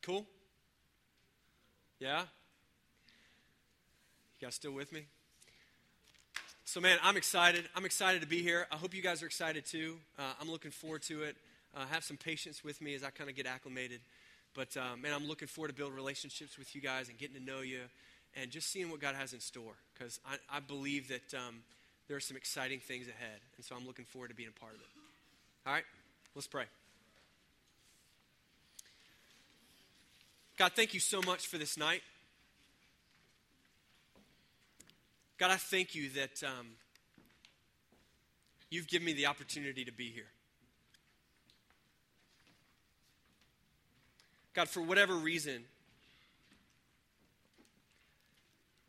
Cool? 0.03 0.25
Yeah? 1.99 2.21
You 4.41 4.47
guys 4.47 4.55
still 4.55 4.73
with 4.73 4.93
me? 4.93 5.07
So, 6.65 6.81
man, 6.81 6.99
I'm 7.03 7.17
excited. 7.17 7.65
I'm 7.75 7.85
excited 7.85 8.21
to 8.23 8.29
be 8.29 8.43
here. 8.43 8.67
I 8.71 8.77
hope 8.77 8.95
you 8.95 9.03
guys 9.03 9.23
are 9.23 9.27
excited 9.27 9.67
too. 9.67 9.97
Uh, 10.19 10.23
I'm 10.41 10.51
looking 10.51 10.71
forward 10.71 11.03
to 11.03 11.25
it. 11.25 11.37
Uh, 11.77 11.87
have 11.87 12.05
some 12.05 12.17
patience 12.17 12.63
with 12.63 12.81
me 12.81 12.95
as 12.95 13.03
I 13.03 13.11
kind 13.11 13.29
of 13.29 13.35
get 13.35 13.47
acclimated. 13.47 14.01
But, 14.55 14.77
uh, 14.77 14.97
man, 14.97 15.13
I'm 15.13 15.27
looking 15.27 15.49
forward 15.49 15.69
to 15.69 15.75
build 15.75 15.93
relationships 15.93 16.57
with 16.57 16.75
you 16.75 16.81
guys 16.81 17.09
and 17.09 17.19
getting 17.19 17.37
to 17.37 17.43
know 17.43 17.61
you 17.61 17.81
and 18.37 18.51
just 18.51 18.71
seeing 18.71 18.91
what 18.91 19.01
God 19.01 19.15
has 19.15 19.33
in 19.33 19.41
store. 19.41 19.75
Because 19.95 20.21
I, 20.27 20.37
I, 20.59 20.61
believe 20.61 21.09
that 21.09 21.35
um, 21.35 21.63
there 22.07 22.17
are 22.17 22.21
some 22.21 22.37
exciting 22.37 22.81
things 22.81 23.09
ahead. 23.09 23.41
And 23.57 23.65
so 23.65 23.75
I'm 23.75 23.87
looking 23.87 24.05
forward 24.05 24.29
to 24.29 24.35
being 24.35 24.51
a 24.51 24.61
part 24.61 24.75
of 24.75 24.81
it. 24.81 24.87
All 25.67 25.73
right, 25.73 25.85
let's 26.35 26.47
pray. 26.47 26.65
God, 30.59 30.73
thank 30.75 30.95
you 30.95 31.01
so 31.01 31.21
much 31.23 31.47
for 31.47 31.59
this 31.59 31.77
night. 31.77 32.03
God, 35.39 35.51
I 35.51 35.57
thank 35.57 35.95
you 35.95 36.09
that 36.11 36.43
um, 36.43 36.69
you've 38.71 38.89
given 38.89 39.05
me 39.05 39.13
the 39.13 39.27
opportunity 39.27 39.85
to 39.85 39.93
be 39.93 40.11
here. 40.11 40.29
God, 44.55 44.71
for 44.71 44.81
whatever 44.81 45.15
reason, 45.15 45.65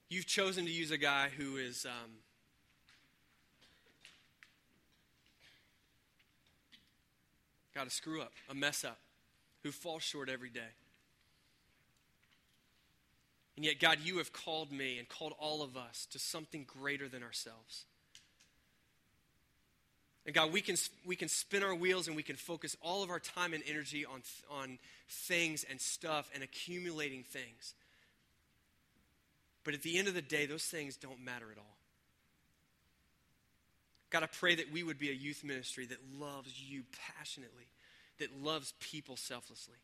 you've 0.09 0.25
chosen 0.25 0.65
to 0.65 0.71
use 0.71 0.91
a 0.91 0.97
guy 0.97 1.29
who 1.37 1.57
is. 1.57 1.85
Um, 1.85 2.11
got 7.77 7.85
a 7.85 7.91
screw 7.91 8.21
up, 8.21 8.31
a 8.49 8.55
mess 8.55 8.83
up, 8.83 8.97
who 9.61 9.71
falls 9.71 10.01
short 10.01 10.29
every 10.29 10.49
day. 10.49 10.73
And 13.55 13.63
yet, 13.63 13.79
God, 13.79 13.99
you 14.03 14.17
have 14.17 14.33
called 14.33 14.71
me 14.71 14.97
and 14.97 15.07
called 15.07 15.33
all 15.39 15.61
of 15.61 15.77
us 15.77 16.07
to 16.11 16.19
something 16.19 16.65
greater 16.65 17.07
than 17.07 17.21
ourselves. 17.21 17.85
And 20.25 20.33
God, 20.33 20.51
we 20.51 20.61
can, 20.61 20.75
we 21.05 21.15
can 21.15 21.29
spin 21.29 21.63
our 21.63 21.73
wheels 21.73 22.07
and 22.07 22.15
we 22.15 22.23
can 22.23 22.35
focus 22.35 22.75
all 22.81 23.03
of 23.03 23.09
our 23.09 23.19
time 23.19 23.53
and 23.53 23.63
energy 23.67 24.05
on, 24.05 24.21
on 24.51 24.79
things 25.07 25.63
and 25.69 25.79
stuff 25.79 26.29
and 26.33 26.43
accumulating 26.43 27.23
things. 27.23 27.75
But 29.67 29.73
at 29.73 29.81
the 29.81 29.97
end 29.97 30.07
of 30.07 30.13
the 30.13 30.21
day, 30.21 30.45
those 30.45 30.63
things 30.63 30.95
don't 30.95 31.19
matter 31.25 31.51
at 31.51 31.57
all. 31.57 31.77
God, 34.09 34.23
I 34.23 34.27
pray 34.27 34.55
that 34.55 34.71
we 34.71 34.81
would 34.81 34.97
be 34.97 35.09
a 35.09 35.13
youth 35.13 35.43
ministry 35.43 35.85
that 35.87 35.97
loves 36.17 36.53
you 36.57 36.83
passionately, 37.17 37.67
that 38.19 38.41
loves 38.41 38.73
people 38.79 39.17
selflessly. 39.17 39.75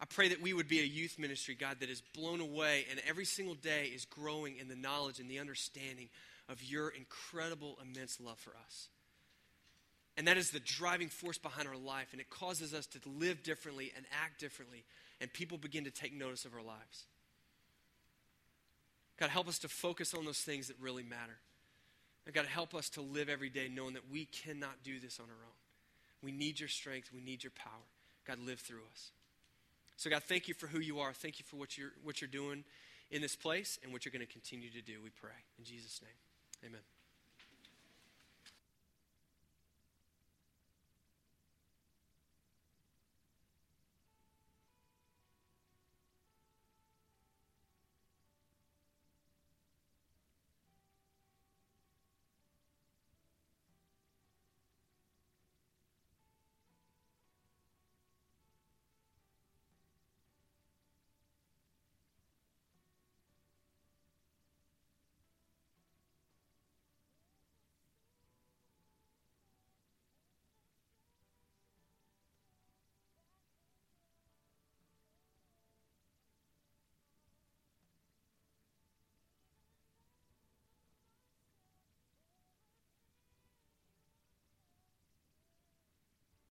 I 0.00 0.04
pray 0.04 0.28
that 0.28 0.40
we 0.40 0.52
would 0.52 0.68
be 0.68 0.78
a 0.78 0.84
youth 0.84 1.18
ministry, 1.18 1.56
God, 1.56 1.78
that 1.80 1.90
is 1.90 2.00
blown 2.14 2.40
away 2.40 2.86
and 2.88 3.00
every 3.08 3.24
single 3.24 3.56
day 3.56 3.90
is 3.92 4.04
growing 4.04 4.56
in 4.56 4.68
the 4.68 4.76
knowledge 4.76 5.18
and 5.18 5.28
the 5.28 5.40
understanding 5.40 6.08
of 6.48 6.62
your 6.62 6.90
incredible, 6.90 7.76
immense 7.82 8.20
love 8.20 8.38
for 8.38 8.52
us. 8.64 8.86
And 10.16 10.28
that 10.28 10.36
is 10.36 10.52
the 10.52 10.60
driving 10.60 11.08
force 11.08 11.38
behind 11.38 11.66
our 11.66 11.76
life, 11.76 12.10
and 12.12 12.20
it 12.20 12.30
causes 12.30 12.72
us 12.72 12.86
to 12.86 13.00
live 13.18 13.42
differently 13.42 13.92
and 13.96 14.06
act 14.22 14.38
differently, 14.38 14.84
and 15.20 15.32
people 15.32 15.58
begin 15.58 15.82
to 15.86 15.90
take 15.90 16.14
notice 16.14 16.44
of 16.44 16.54
our 16.54 16.62
lives. 16.62 17.06
God, 19.18 19.30
help 19.30 19.48
us 19.48 19.58
to 19.60 19.68
focus 19.68 20.14
on 20.14 20.24
those 20.24 20.40
things 20.40 20.68
that 20.68 20.76
really 20.80 21.02
matter. 21.02 21.38
And 22.26 22.34
God, 22.34 22.46
help 22.46 22.74
us 22.74 22.88
to 22.90 23.00
live 23.00 23.28
every 23.28 23.50
day 23.50 23.68
knowing 23.72 23.94
that 23.94 24.10
we 24.10 24.24
cannot 24.26 24.82
do 24.82 24.98
this 24.98 25.20
on 25.20 25.26
our 25.26 25.44
own. 25.44 25.52
We 26.22 26.32
need 26.32 26.58
your 26.58 26.68
strength, 26.68 27.10
we 27.12 27.20
need 27.20 27.44
your 27.44 27.52
power. 27.52 27.70
God, 28.26 28.38
live 28.38 28.60
through 28.60 28.80
us. 28.92 29.10
So, 29.96 30.10
God, 30.10 30.22
thank 30.24 30.48
you 30.48 30.54
for 30.54 30.66
who 30.66 30.80
you 30.80 31.00
are. 31.00 31.12
Thank 31.12 31.38
you 31.38 31.44
for 31.46 31.56
what 31.56 31.76
you're, 31.76 31.92
what 32.02 32.20
you're 32.20 32.28
doing 32.28 32.64
in 33.10 33.22
this 33.22 33.36
place 33.36 33.78
and 33.82 33.92
what 33.92 34.04
you're 34.04 34.12
going 34.12 34.26
to 34.26 34.32
continue 34.32 34.70
to 34.70 34.80
do, 34.80 34.94
we 35.02 35.10
pray. 35.10 35.36
In 35.58 35.64
Jesus' 35.64 36.00
name, 36.02 36.70
amen. 36.70 36.80